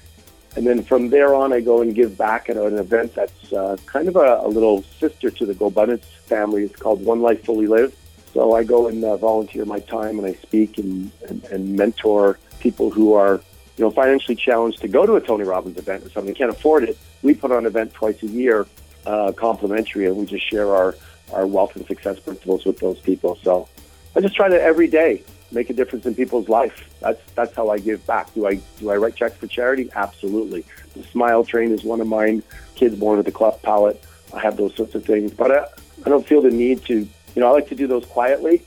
And 0.56 0.66
then 0.66 0.84
from 0.84 1.10
there 1.10 1.34
on, 1.34 1.52
I 1.52 1.60
go 1.60 1.82
and 1.82 1.94
give 1.94 2.16
back 2.16 2.48
at 2.48 2.56
an 2.56 2.78
event 2.78 3.14
that's 3.14 3.52
uh, 3.52 3.76
kind 3.84 4.08
of 4.08 4.16
a, 4.16 4.40
a, 4.42 4.48
little 4.48 4.84
sister 5.00 5.30
to 5.30 5.44
the 5.44 5.52
GoBundance 5.52 6.04
family. 6.04 6.64
It's 6.64 6.76
called 6.76 7.04
One 7.04 7.20
Life 7.20 7.44
Fully 7.44 7.66
Lived. 7.66 7.94
So 8.34 8.54
I 8.54 8.64
go 8.64 8.88
and 8.88 9.04
uh, 9.04 9.16
volunteer 9.16 9.64
my 9.64 9.80
time 9.80 10.18
and 10.18 10.26
I 10.26 10.34
speak 10.34 10.78
and, 10.78 11.10
and, 11.28 11.44
and 11.44 11.76
mentor 11.76 12.38
people 12.60 12.90
who 12.90 13.12
are 13.14 13.40
you 13.76 13.84
know, 13.84 13.90
financially 13.90 14.36
challenged 14.36 14.80
to 14.80 14.88
go 14.88 15.06
to 15.06 15.14
a 15.14 15.20
Tony 15.20 15.44
Robbins 15.44 15.78
event 15.78 16.04
or 16.04 16.10
something, 16.10 16.34
can't 16.34 16.50
afford 16.50 16.84
it. 16.84 16.98
We 17.22 17.34
put 17.34 17.50
on 17.50 17.58
an 17.58 17.66
event 17.66 17.92
twice 17.92 18.22
a 18.22 18.26
year, 18.26 18.66
uh, 19.06 19.32
complimentary, 19.32 20.06
and 20.06 20.16
we 20.16 20.26
just 20.26 20.48
share 20.48 20.74
our 20.74 20.94
our 21.32 21.46
wealth 21.46 21.74
and 21.76 21.86
success 21.86 22.20
principles 22.20 22.66
with 22.66 22.78
those 22.78 23.00
people. 23.00 23.38
So 23.42 23.66
I 24.14 24.20
just 24.20 24.36
try 24.36 24.48
to 24.48 24.60
every 24.60 24.86
day 24.86 25.22
make 25.50 25.70
a 25.70 25.72
difference 25.72 26.06
in 26.06 26.14
people's 26.14 26.48
life. 26.48 26.88
That's 27.00 27.20
that's 27.34 27.54
how 27.54 27.70
I 27.70 27.78
give 27.78 28.06
back. 28.06 28.32
Do 28.34 28.46
I 28.46 28.60
do 28.78 28.90
I 28.90 28.96
write 28.96 29.16
checks 29.16 29.36
for 29.36 29.46
charity? 29.46 29.90
Absolutely. 29.94 30.64
The 30.94 31.02
Smile 31.04 31.44
Train 31.44 31.72
is 31.72 31.84
one 31.84 32.00
of 32.00 32.06
mine. 32.06 32.42
Kids 32.74 32.96
born 32.96 33.18
with 33.18 33.28
a 33.28 33.32
cleft 33.32 33.62
palate. 33.62 34.02
I 34.34 34.40
have 34.40 34.56
those 34.56 34.74
sorts 34.76 34.94
of 34.94 35.04
things, 35.04 35.32
but 35.32 35.50
I, 35.50 35.66
I 36.06 36.08
don't 36.08 36.26
feel 36.26 36.42
the 36.42 36.50
need 36.50 36.84
to. 36.86 37.08
You 37.34 37.40
know, 37.40 37.48
I 37.48 37.50
like 37.50 37.68
to 37.68 37.74
do 37.74 37.86
those 37.86 38.04
quietly. 38.06 38.62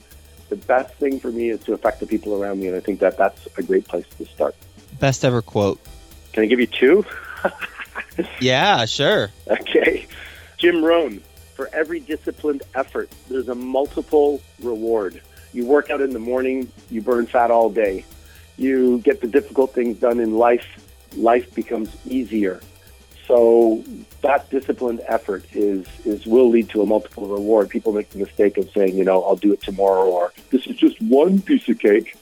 The 0.48 0.56
best 0.56 0.94
thing 0.94 1.18
for 1.18 1.30
me 1.30 1.50
is 1.50 1.60
to 1.64 1.72
affect 1.72 2.00
the 2.00 2.06
people 2.06 2.40
around 2.40 2.60
me, 2.60 2.68
and 2.68 2.76
I 2.76 2.80
think 2.80 3.00
that 3.00 3.16
that's 3.16 3.48
a 3.56 3.62
great 3.62 3.86
place 3.86 4.06
to 4.18 4.26
start. 4.26 4.54
Best 5.00 5.24
ever 5.24 5.42
quote. 5.42 5.80
Can 6.32 6.42
I 6.42 6.46
give 6.46 6.60
you 6.60 6.66
two? 6.66 7.04
yeah, 8.40 8.84
sure. 8.84 9.30
Okay. 9.48 10.06
Jim 10.58 10.84
Rohn 10.84 11.20
for 11.54 11.70
every 11.72 12.00
disciplined 12.00 12.62
effort, 12.74 13.10
there's 13.28 13.48
a 13.48 13.54
multiple 13.54 14.42
reward. 14.62 15.22
You 15.52 15.64
work 15.64 15.90
out 15.90 16.02
in 16.02 16.10
the 16.10 16.18
morning, 16.18 16.70
you 16.90 17.00
burn 17.00 17.26
fat 17.26 17.50
all 17.50 17.70
day. 17.70 18.04
You 18.58 18.98
get 18.98 19.22
the 19.22 19.26
difficult 19.26 19.72
things 19.72 19.98
done 19.98 20.20
in 20.20 20.36
life, 20.36 20.66
life 21.16 21.54
becomes 21.54 21.90
easier. 22.06 22.60
So 23.26 23.82
that 24.22 24.48
disciplined 24.50 25.00
effort 25.06 25.44
is, 25.52 25.86
is 26.04 26.26
will 26.26 26.48
lead 26.48 26.68
to 26.70 26.82
a 26.82 26.86
multiple 26.86 27.26
reward. 27.26 27.68
People 27.70 27.92
make 27.92 28.10
the 28.10 28.18
mistake 28.18 28.56
of 28.56 28.70
saying, 28.70 28.96
you 28.96 29.04
know, 29.04 29.22
I'll 29.24 29.36
do 29.36 29.52
it 29.52 29.62
tomorrow 29.62 30.06
or 30.08 30.32
this 30.50 30.66
is 30.66 30.76
just 30.76 31.00
one 31.02 31.40
piece 31.42 31.68
of 31.68 31.78
cake, 31.78 32.16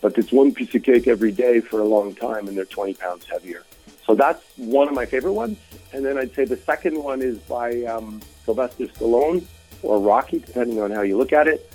but 0.00 0.16
it's 0.18 0.32
one 0.32 0.52
piece 0.52 0.74
of 0.74 0.82
cake 0.82 1.08
every 1.08 1.32
day 1.32 1.60
for 1.60 1.80
a 1.80 1.84
long 1.84 2.14
time 2.14 2.46
and 2.48 2.56
they're 2.56 2.64
20 2.64 2.94
pounds 2.94 3.24
heavier. 3.26 3.64
So 4.06 4.14
that's 4.14 4.42
one 4.56 4.88
of 4.88 4.94
my 4.94 5.06
favorite 5.06 5.32
ones. 5.32 5.58
And 5.92 6.04
then 6.04 6.18
I'd 6.18 6.34
say 6.34 6.44
the 6.44 6.56
second 6.56 7.02
one 7.02 7.22
is 7.22 7.38
by 7.38 7.84
um, 7.84 8.20
Sylvester 8.44 8.86
Stallone 8.86 9.44
or 9.82 10.00
Rocky, 10.00 10.40
depending 10.40 10.80
on 10.80 10.90
how 10.90 11.02
you 11.02 11.16
look 11.16 11.32
at 11.32 11.48
it. 11.48 11.72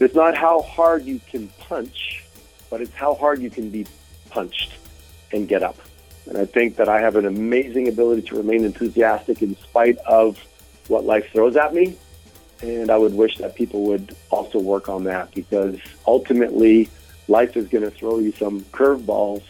It's 0.00 0.14
not 0.14 0.36
how 0.36 0.62
hard 0.62 1.04
you 1.04 1.20
can 1.30 1.48
punch, 1.58 2.24
but 2.70 2.80
it's 2.80 2.94
how 2.94 3.14
hard 3.14 3.40
you 3.40 3.50
can 3.50 3.70
be 3.70 3.86
punched 4.30 4.72
and 5.32 5.48
get 5.48 5.62
up. 5.62 5.76
And 6.26 6.38
I 6.38 6.46
think 6.46 6.76
that 6.76 6.88
I 6.88 7.00
have 7.00 7.16
an 7.16 7.26
amazing 7.26 7.88
ability 7.88 8.22
to 8.22 8.36
remain 8.36 8.64
enthusiastic 8.64 9.42
in 9.42 9.56
spite 9.56 9.98
of 9.98 10.38
what 10.88 11.04
life 11.04 11.30
throws 11.32 11.56
at 11.56 11.74
me. 11.74 11.96
And 12.62 12.90
I 12.90 12.96
would 12.96 13.14
wish 13.14 13.38
that 13.38 13.54
people 13.54 13.82
would 13.84 14.16
also 14.30 14.58
work 14.58 14.88
on 14.88 15.04
that 15.04 15.34
because 15.34 15.78
ultimately 16.06 16.88
life 17.28 17.56
is 17.56 17.68
going 17.68 17.84
to 17.84 17.90
throw 17.90 18.18
you 18.18 18.32
some 18.32 18.62
curveballs 18.62 19.42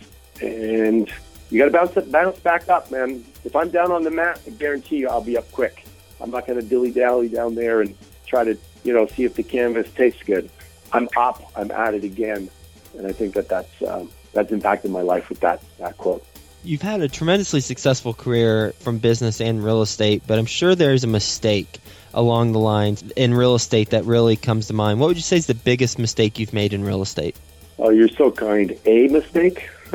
and 0.43 1.13
you 1.51 1.59
got 1.59 1.67
to 1.67 1.71
bounce 1.71 1.97
it, 1.97 2.11
bounce 2.11 2.39
back 2.41 2.69
up, 2.69 2.91
man. 2.91 3.25
If 3.45 3.55
I'm 3.55 3.71
down 3.71 3.93
on 3.93 4.03
the 4.03 4.11
mat, 4.11 4.41
I 4.47 4.51
guarantee 4.51 4.97
you 4.97 5.09
I'll 5.09 5.21
be 5.21 5.37
up 5.37 5.51
quick. 5.53 5.85
I'm 6.21 6.31
not 6.31 6.47
going 6.47 6.61
to 6.61 6.67
dilly 6.67 6.91
dally 6.91 7.29
down 7.29 7.55
there 7.55 7.81
and 7.81 7.95
try 8.27 8.45
to, 8.45 8.57
you 8.83 8.93
know, 8.93 9.07
see 9.07 9.25
if 9.25 9.35
the 9.35 9.43
canvas 9.43 9.91
tastes 9.93 10.23
good. 10.23 10.51
I'm 10.93 11.09
up. 11.17 11.53
I'm 11.57 11.71
at 11.71 11.95
it 11.95 12.05
again, 12.05 12.49
and 12.97 13.07
I 13.07 13.13
think 13.13 13.35
that 13.35 13.49
that's 13.49 13.83
um, 13.83 14.11
that's 14.33 14.53
impacted 14.53 14.91
my 14.91 15.03
life 15.03 15.29
with 15.29 15.41
that 15.41 15.63
that 15.79 15.99
quote. 15.99 16.25
You've 16.65 16.81
had 16.81 17.03
a 17.03 17.09
tremendously 17.09 17.61
successful 17.61 18.15
career 18.15 18.73
from 18.81 18.97
business 18.97 19.43
and 19.43 19.63
real 19.63 19.83
estate, 19.83 20.23
but 20.27 20.39
I'm 20.39 20.47
sure 20.47 20.75
there's 20.75 21.05
a 21.05 21.07
mistake 21.07 21.79
along 22.15 22.53
the 22.53 22.59
lines 22.59 23.03
in 23.17 23.35
real 23.35 23.55
estate 23.55 23.91
that 23.91 24.07
really 24.07 24.37
comes 24.37 24.69
to 24.69 24.73
mind. 24.73 24.99
What 24.99 25.09
would 25.09 25.19
you 25.19 25.23
say 25.23 25.37
is 25.37 25.47
the 25.47 25.55
biggest 25.55 25.99
mistake 25.99 26.39
you've 26.39 26.55
made 26.55 26.73
in 26.73 26.83
real 26.83 27.03
estate? 27.03 27.37
Oh, 27.79 27.91
you're 27.91 28.09
so 28.09 28.31
kind. 28.31 28.79
A 28.87 29.09
mistake? 29.09 29.69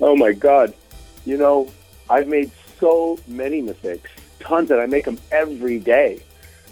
oh 0.00 0.14
my 0.14 0.30
God. 0.32 0.72
You 1.24 1.38
know, 1.38 1.68
I've 2.08 2.28
made 2.28 2.52
so 2.78 3.18
many 3.26 3.62
mistakes, 3.62 4.12
tons, 4.38 4.70
and 4.70 4.80
I 4.80 4.86
make 4.86 5.06
them 5.06 5.18
every 5.32 5.80
day. 5.80 6.22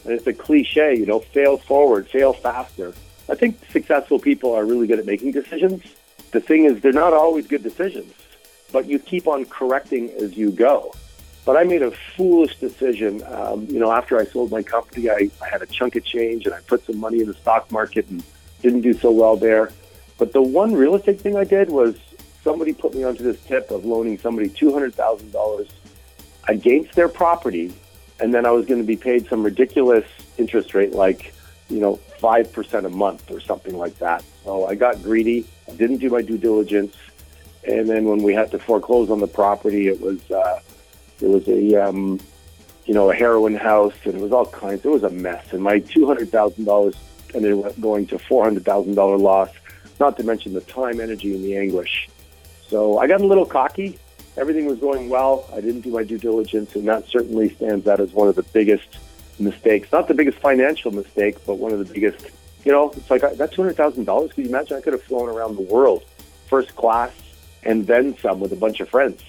And 0.04 0.12
it's 0.12 0.28
a 0.28 0.32
cliche, 0.32 0.94
you 0.94 1.06
know, 1.06 1.18
fail 1.18 1.56
forward, 1.56 2.08
fail 2.08 2.34
faster. 2.34 2.94
I 3.28 3.34
think 3.34 3.58
successful 3.70 4.20
people 4.20 4.52
are 4.52 4.64
really 4.64 4.86
good 4.86 5.00
at 5.00 5.06
making 5.06 5.32
decisions. 5.32 5.82
The 6.34 6.40
thing 6.40 6.64
is, 6.64 6.80
they're 6.80 6.92
not 6.92 7.12
always 7.12 7.46
good 7.46 7.62
decisions, 7.62 8.12
but 8.72 8.86
you 8.86 8.98
keep 8.98 9.28
on 9.28 9.44
correcting 9.44 10.10
as 10.20 10.36
you 10.36 10.50
go. 10.50 10.92
But 11.44 11.56
I 11.56 11.62
made 11.62 11.80
a 11.82 11.92
foolish 12.16 12.56
decision. 12.56 13.22
Um, 13.22 13.66
you 13.70 13.78
know, 13.78 13.92
after 13.92 14.18
I 14.18 14.24
sold 14.24 14.50
my 14.50 14.64
company, 14.64 15.08
I, 15.08 15.30
I 15.40 15.48
had 15.48 15.62
a 15.62 15.66
chunk 15.66 15.94
of 15.94 16.04
change 16.04 16.46
and 16.46 16.52
I 16.52 16.58
put 16.62 16.84
some 16.86 16.98
money 16.98 17.20
in 17.20 17.28
the 17.28 17.34
stock 17.34 17.70
market 17.70 18.08
and 18.08 18.20
didn't 18.62 18.80
do 18.80 18.94
so 18.94 19.12
well 19.12 19.36
there. 19.36 19.70
But 20.18 20.32
the 20.32 20.42
one 20.42 20.74
real 20.74 20.96
estate 20.96 21.20
thing 21.20 21.36
I 21.36 21.44
did 21.44 21.70
was 21.70 21.94
somebody 22.42 22.72
put 22.72 22.94
me 22.94 23.04
onto 23.04 23.22
this 23.22 23.40
tip 23.44 23.70
of 23.70 23.84
loaning 23.84 24.18
somebody 24.18 24.48
$200,000 24.48 25.68
against 26.48 26.94
their 26.96 27.08
property 27.08 27.72
and 28.18 28.34
then 28.34 28.44
I 28.44 28.50
was 28.50 28.66
going 28.66 28.80
to 28.80 28.86
be 28.86 28.96
paid 28.96 29.28
some 29.28 29.44
ridiculous 29.44 30.04
interest 30.36 30.74
rate, 30.74 30.94
like 30.94 31.32
you 31.74 31.80
know 31.80 31.96
five 32.20 32.52
percent 32.52 32.86
a 32.86 32.88
month 32.88 33.28
or 33.32 33.40
something 33.40 33.76
like 33.76 33.98
that. 33.98 34.22
So 34.44 34.66
I 34.66 34.76
got 34.76 35.02
greedy. 35.02 35.44
Didn't 35.76 35.98
do 35.98 36.08
my 36.08 36.22
due 36.22 36.38
diligence, 36.38 36.94
and 37.64 37.88
then 37.88 38.04
when 38.04 38.22
we 38.22 38.32
had 38.32 38.52
to 38.52 38.60
foreclose 38.60 39.10
on 39.10 39.18
the 39.18 39.26
property, 39.26 39.88
it 39.88 40.00
was 40.00 40.20
uh, 40.30 40.60
it 41.20 41.26
was 41.26 41.48
a 41.48 41.74
um, 41.84 42.20
you 42.84 42.94
know 42.94 43.10
a 43.10 43.14
heroin 43.14 43.56
house, 43.56 43.94
and 44.04 44.14
it 44.14 44.20
was 44.20 44.30
all 44.30 44.46
kinds. 44.46 44.84
It 44.84 44.88
was 44.88 45.02
a 45.02 45.10
mess, 45.10 45.52
and 45.52 45.62
my 45.62 45.80
two 45.80 46.06
hundred 46.06 46.30
thousand 46.30 46.64
dollars 46.64 46.94
ended 47.34 47.64
up 47.64 47.80
going 47.80 48.06
to 48.06 48.20
four 48.20 48.44
hundred 48.44 48.64
thousand 48.64 48.94
dollar 48.94 49.18
loss. 49.18 49.50
Not 49.98 50.16
to 50.18 50.22
mention 50.22 50.52
the 50.52 50.60
time, 50.60 51.00
energy, 51.00 51.34
and 51.34 51.44
the 51.44 51.56
anguish. 51.56 52.08
So 52.68 52.98
I 52.98 53.08
got 53.08 53.20
a 53.20 53.26
little 53.26 53.46
cocky. 53.46 53.98
Everything 54.36 54.66
was 54.66 54.78
going 54.78 55.08
well. 55.08 55.48
I 55.52 55.60
didn't 55.60 55.82
do 55.82 55.90
my 55.90 56.04
due 56.04 56.18
diligence, 56.18 56.76
and 56.76 56.86
that 56.86 57.08
certainly 57.08 57.52
stands 57.54 57.86
out 57.88 58.00
as 58.00 58.12
one 58.12 58.28
of 58.28 58.36
the 58.36 58.42
biggest 58.42 58.88
mistakes. 59.38 59.90
Not 59.92 60.08
the 60.08 60.14
biggest 60.14 60.38
financial 60.38 60.90
mistake, 60.90 61.36
but 61.46 61.58
one 61.58 61.72
of 61.72 61.78
the 61.78 61.92
biggest. 61.92 62.26
You 62.64 62.72
know, 62.72 62.90
it's 62.90 63.10
like 63.10 63.20
that 63.20 63.52
two 63.52 63.62
hundred 63.62 63.76
thousand 63.76 64.04
dollars. 64.04 64.32
Could 64.32 64.44
you 64.44 64.50
imagine? 64.50 64.76
I 64.76 64.80
could 64.80 64.92
have 64.94 65.02
flown 65.02 65.28
around 65.28 65.56
the 65.56 65.62
world, 65.62 66.04
first 66.48 66.74
class, 66.76 67.12
and 67.62 67.86
then 67.86 68.16
some 68.18 68.40
with 68.40 68.52
a 68.52 68.56
bunch 68.56 68.80
of 68.80 68.88
friends. 68.88 69.22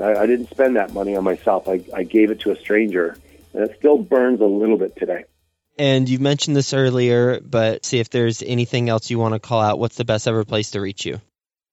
I, 0.00 0.14
I 0.16 0.26
didn't 0.26 0.50
spend 0.50 0.76
that 0.76 0.92
money 0.92 1.16
on 1.16 1.24
myself. 1.24 1.68
I, 1.68 1.82
I 1.94 2.02
gave 2.02 2.30
it 2.30 2.40
to 2.40 2.50
a 2.50 2.56
stranger, 2.56 3.16
and 3.54 3.64
it 3.64 3.76
still 3.78 3.98
burns 3.98 4.40
a 4.40 4.46
little 4.46 4.76
bit 4.76 4.96
today. 4.96 5.24
And 5.78 6.08
you 6.08 6.18
mentioned 6.18 6.54
this 6.54 6.74
earlier, 6.74 7.40
but 7.40 7.86
see 7.86 8.00
if 8.00 8.10
there's 8.10 8.42
anything 8.42 8.90
else 8.90 9.10
you 9.10 9.18
want 9.18 9.32
to 9.34 9.40
call 9.40 9.60
out. 9.60 9.78
What's 9.78 9.96
the 9.96 10.04
best 10.04 10.28
ever 10.28 10.44
place 10.44 10.72
to 10.72 10.80
reach 10.80 11.06
you? 11.06 11.20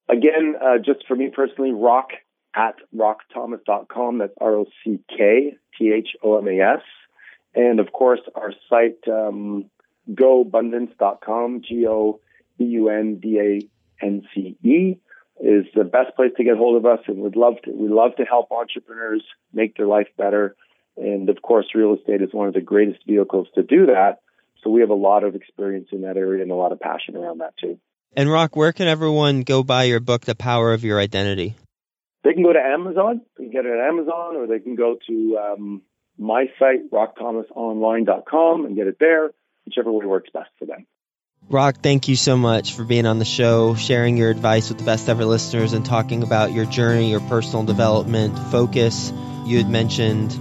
Again, 0.07 0.55
uh, 0.61 0.77
just 0.77 1.05
for 1.07 1.15
me 1.15 1.29
personally, 1.29 1.73
rock 1.73 2.11
at 2.55 2.75
rockthomas.com. 2.95 4.19
That's 4.19 4.33
R 4.39 4.55
O 4.55 4.65
C 4.83 4.99
K 5.09 5.57
T 5.77 5.91
H 5.91 6.09
O 6.23 6.37
M 6.37 6.47
A 6.47 6.75
S. 6.75 6.81
And 7.57 7.79
of 7.79 7.91
course, 7.91 8.19
our 8.35 8.53
site, 8.69 8.99
um, 9.07 9.71
gobundance.com, 10.11 11.63
G 11.67 11.87
O 11.87 12.19
B 12.59 12.65
U 12.65 12.89
N 12.89 13.19
D 13.19 13.39
A 13.39 14.05
N 14.05 14.21
C 14.33 14.55
E, 14.63 14.99
is 15.39 15.65
the 15.75 15.83
best 15.83 16.15
place 16.15 16.31
to 16.37 16.43
get 16.43 16.55
hold 16.55 16.77
of 16.77 16.85
us. 16.85 16.99
And 17.07 17.17
we'd 17.17 17.35
love 17.35 17.55
to, 17.65 17.71
we 17.71 17.89
love 17.89 18.15
to 18.17 18.25
help 18.25 18.51
entrepreneurs 18.51 19.23
make 19.51 19.75
their 19.75 19.87
life 19.87 20.07
better. 20.17 20.55
And 20.97 21.29
of 21.29 21.41
course, 21.41 21.65
real 21.73 21.95
estate 21.95 22.21
is 22.21 22.29
one 22.31 22.47
of 22.47 22.53
the 22.53 22.61
greatest 22.61 22.99
vehicles 23.07 23.47
to 23.55 23.63
do 23.63 23.87
that. 23.87 24.19
So 24.63 24.69
we 24.69 24.81
have 24.81 24.91
a 24.91 24.95
lot 24.95 25.23
of 25.23 25.33
experience 25.33 25.87
in 25.91 26.01
that 26.01 26.15
area 26.15 26.43
and 26.43 26.51
a 26.51 26.55
lot 26.55 26.71
of 26.71 26.79
passion 26.79 27.17
around 27.17 27.39
that 27.39 27.57
too. 27.57 27.79
And 28.15 28.29
Rock, 28.29 28.55
where 28.55 28.71
can 28.71 28.87
everyone 28.87 29.41
go 29.41 29.63
buy 29.63 29.83
your 29.83 29.99
book, 29.99 30.25
The 30.25 30.35
Power 30.35 30.73
of 30.73 30.83
Your 30.83 30.99
Identity? 30.99 31.55
They 32.23 32.33
can 32.33 32.43
go 32.43 32.53
to 32.53 32.59
Amazon. 32.59 33.21
They 33.37 33.45
can 33.45 33.51
get 33.51 33.65
it 33.65 33.71
at 33.71 33.87
Amazon, 33.87 34.35
or 34.35 34.47
they 34.47 34.59
can 34.59 34.75
go 34.75 34.97
to 35.07 35.37
um, 35.37 35.81
my 36.17 36.45
site, 36.59 36.91
rockthomasonline.com, 36.91 38.65
and 38.65 38.75
get 38.75 38.87
it 38.87 38.97
there, 38.99 39.31
whichever 39.65 39.91
way 39.91 40.05
works 40.05 40.29
best 40.33 40.49
for 40.59 40.65
them. 40.65 40.85
Rock, 41.49 41.77
thank 41.81 42.07
you 42.07 42.15
so 42.15 42.35
much 42.35 42.73
for 42.73 42.83
being 42.83 43.05
on 43.05 43.19
the 43.19 43.25
show, 43.25 43.75
sharing 43.75 44.17
your 44.17 44.29
advice 44.29 44.69
with 44.69 44.79
the 44.79 44.83
best 44.83 45.07
ever 45.07 45.23
listeners, 45.23 45.73
and 45.73 45.85
talking 45.85 46.23
about 46.23 46.51
your 46.51 46.65
journey, 46.65 47.11
your 47.11 47.21
personal 47.21 47.63
development 47.63 48.37
focus. 48.51 49.13
You 49.45 49.57
had 49.57 49.69
mentioned 49.69 50.31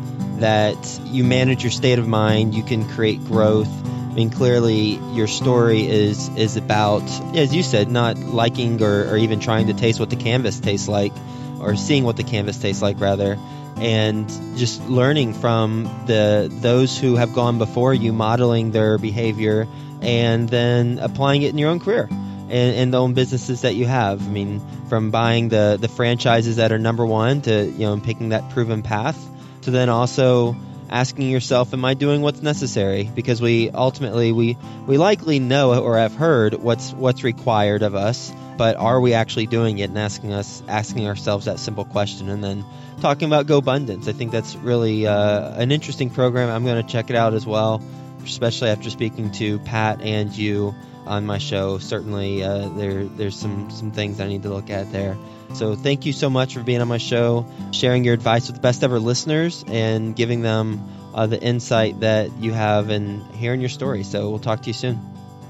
that 0.41 1.01
you 1.05 1.23
manage 1.23 1.63
your 1.63 1.71
state 1.71 1.99
of 1.99 2.09
mind, 2.09 2.55
you 2.55 2.65
can 2.65 2.89
create 2.89 3.25
growth 3.25 3.69
I 4.17 4.19
mean, 4.19 4.31
clearly 4.31 4.99
your 5.13 5.27
story 5.27 5.87
is 5.87 6.31
is 6.39 6.57
about, 6.57 7.03
as 7.37 7.55
you 7.55 7.63
said, 7.63 7.91
not 7.91 8.17
liking 8.17 8.83
or, 8.83 9.11
or 9.11 9.19
even 9.19 9.41
trying 9.41 9.67
to 9.67 9.75
taste 9.75 10.01
what 10.01 10.09
the 10.09 10.17
canvas 10.17 10.59
tastes 10.59 10.89
like, 10.89 11.13
or 11.61 11.77
seeing 11.77 12.03
what 12.03 12.17
the 12.17 12.25
canvas 12.25 12.57
tastes 12.57 12.81
like, 12.81 12.99
rather, 12.99 13.37
and 13.77 14.29
just 14.57 14.83
learning 14.89 15.35
from 15.35 15.85
the 16.07 16.49
those 16.61 16.99
who 16.99 17.17
have 17.17 17.35
gone 17.35 17.59
before 17.59 17.93
you, 17.95 18.13
modeling 18.13 18.71
their 18.71 18.99
behavior, 18.99 19.69
and 20.01 20.49
then 20.49 20.99
applying 20.99 21.43
it 21.43 21.51
in 21.51 21.59
your 21.59 21.71
own 21.71 21.81
career 21.81 22.09
and, 22.11 22.77
and 22.77 22.95
the 22.95 23.01
own 23.01 23.15
businesses 23.15 23.63
that 23.63 23.75
you 23.75 23.87
have. 23.87 24.27
I 24.27 24.31
mean, 24.31 24.61
from 24.89 25.11
buying 25.11 25.49
the 25.49 25.79
the 25.81 25.89
franchises 25.89 26.57
that 26.57 26.73
are 26.73 26.79
number 26.79 27.05
one 27.05 27.43
to 27.43 27.65
you 27.65 27.87
know 27.87 27.99
picking 27.99 28.31
that 28.31 28.51
proven 28.51 28.83
path 28.83 29.19
to 29.63 29.71
then 29.71 29.89
also 29.89 30.57
asking 30.91 31.31
yourself 31.31 31.73
am 31.73 31.85
i 31.85 31.95
doing 31.95 32.23
what's 32.23 32.43
necessary? 32.43 33.11
Because 33.15 33.41
we 33.41 33.71
ultimately 33.71 34.33
we 34.33 34.57
we 34.87 34.99
likely 34.99 35.39
know 35.39 35.81
or 35.81 35.99
have 35.99 36.15
heard 36.15 36.55
what's 36.55 36.93
what's 36.93 37.25
required 37.25 37.83
of 37.83 37.95
us 37.95 38.33
but 38.57 38.77
are 38.77 39.01
we 39.01 39.13
actually 39.13 39.47
doing 39.47 39.79
it 39.79 39.91
and 39.91 39.99
asking 39.99 40.33
us 40.33 40.63
asking 40.67 41.07
ourselves 41.07 41.45
that 41.45 41.59
simple 41.59 41.85
question 41.85 42.31
and 42.31 42.43
then 42.43 42.65
talking 43.01 43.27
about 43.27 43.47
GoBundance 43.47 44.09
i 44.09 44.13
think 44.13 44.33
that's 44.33 44.57
really 44.57 45.07
uh, 45.07 45.61
an 45.61 45.73
interesting 45.73 46.11
program. 46.11 46.51
I'm 46.51 46.65
going 46.65 46.85
to 46.85 46.91
check 46.91 47.11
it 47.11 47.17
out 47.17 47.35
as 47.35 47.47
well 47.47 47.83
especially 48.25 48.71
after 48.71 48.91
speaking 48.91 49.31
to 49.33 49.59
pat 49.61 50.01
and 50.03 50.37
you 50.37 50.75
on 51.07 51.25
my 51.25 51.39
show. 51.39 51.79
Certainly 51.79 52.43
uh, 52.43 52.69
there 52.71 53.05
there's 53.05 53.37
some 53.37 53.71
some 53.71 53.93
things 53.93 54.21
i 54.21 54.27
need 54.27 54.43
to 54.43 54.49
look 54.49 54.71
at 54.71 54.91
there 54.93 55.17
so 55.55 55.75
thank 55.75 56.07
you 56.07 56.13
so 56.13 56.31
much 56.31 56.55
for 56.55 56.63
being 56.63 56.81
on 56.81 56.89
my 56.89 56.99
show, 56.99 57.47
sharing 57.73 58.05
your 58.05 58.15
advice 58.15 58.47
with 58.47 58.57
the 58.57 58.63
best 58.63 58.83
ever 58.85 58.99
listeners, 58.99 59.65
and 59.69 60.15
giving 60.15 60.43
them 60.43 60.81
uh, 61.15 61.27
the 61.27 61.41
insight 61.41 62.01
that 62.01 62.31
you 62.39 62.53
have 62.53 62.91
and 62.91 63.23
hearing 63.35 63.61
your 63.61 63.71
story. 63.71 64.03
So 64.03 64.31
we'll 64.31 64.39
talk 64.39 64.63
to 64.63 64.67
you 64.69 64.75
soon. 64.75 65.01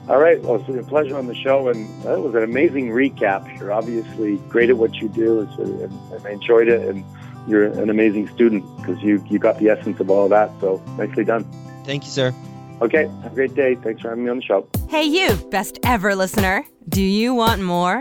All 0.09 0.19
right. 0.19 0.41
Well, 0.41 0.55
it's 0.55 0.67
been 0.67 0.79
a 0.79 0.85
pleasure 0.85 1.17
on 1.17 1.27
the 1.27 1.35
show, 1.35 1.69
and 1.69 2.03
that 2.05 2.21
was 2.21 2.35
an 2.37 2.45
amazing 2.45 2.91
recap. 2.91 3.59
You're 3.59 3.73
obviously 3.73 4.37
great 4.49 4.71
at 4.71 4.77
what 4.77 4.95
you 4.95 5.09
do, 5.09 5.41
and 5.41 6.27
I 6.27 6.31
enjoyed 6.31 6.69
it. 6.69 6.89
And 6.89 7.05
you're 7.49 7.65
an 7.65 7.91
amazing 7.91 8.29
student 8.29 8.65
because 8.77 9.03
you 9.03 9.25
you 9.29 9.39
got 9.39 9.59
the 9.59 9.69
essence 9.69 9.99
of 9.99 10.11
all 10.11 10.25
of 10.25 10.31
that. 10.31 10.53
So 10.61 10.81
nicely 10.97 11.25
done. 11.25 11.45
Thank 11.85 12.05
you, 12.05 12.11
sir. 12.11 12.33
Okay. 12.81 13.09
Have 13.23 13.33
a 13.33 13.35
great 13.35 13.55
day. 13.55 13.75
Thanks 13.75 14.03
for 14.03 14.11
having 14.11 14.25
me 14.25 14.31
on 14.31 14.37
the 14.37 14.43
show. 14.43 14.69
Hey, 14.89 15.05
you, 15.05 15.35
best 15.51 15.79
ever 15.83 16.15
listener. 16.15 16.65
Do 16.89 17.03
you 17.03 17.35
want 17.35 17.63
more? 17.63 18.01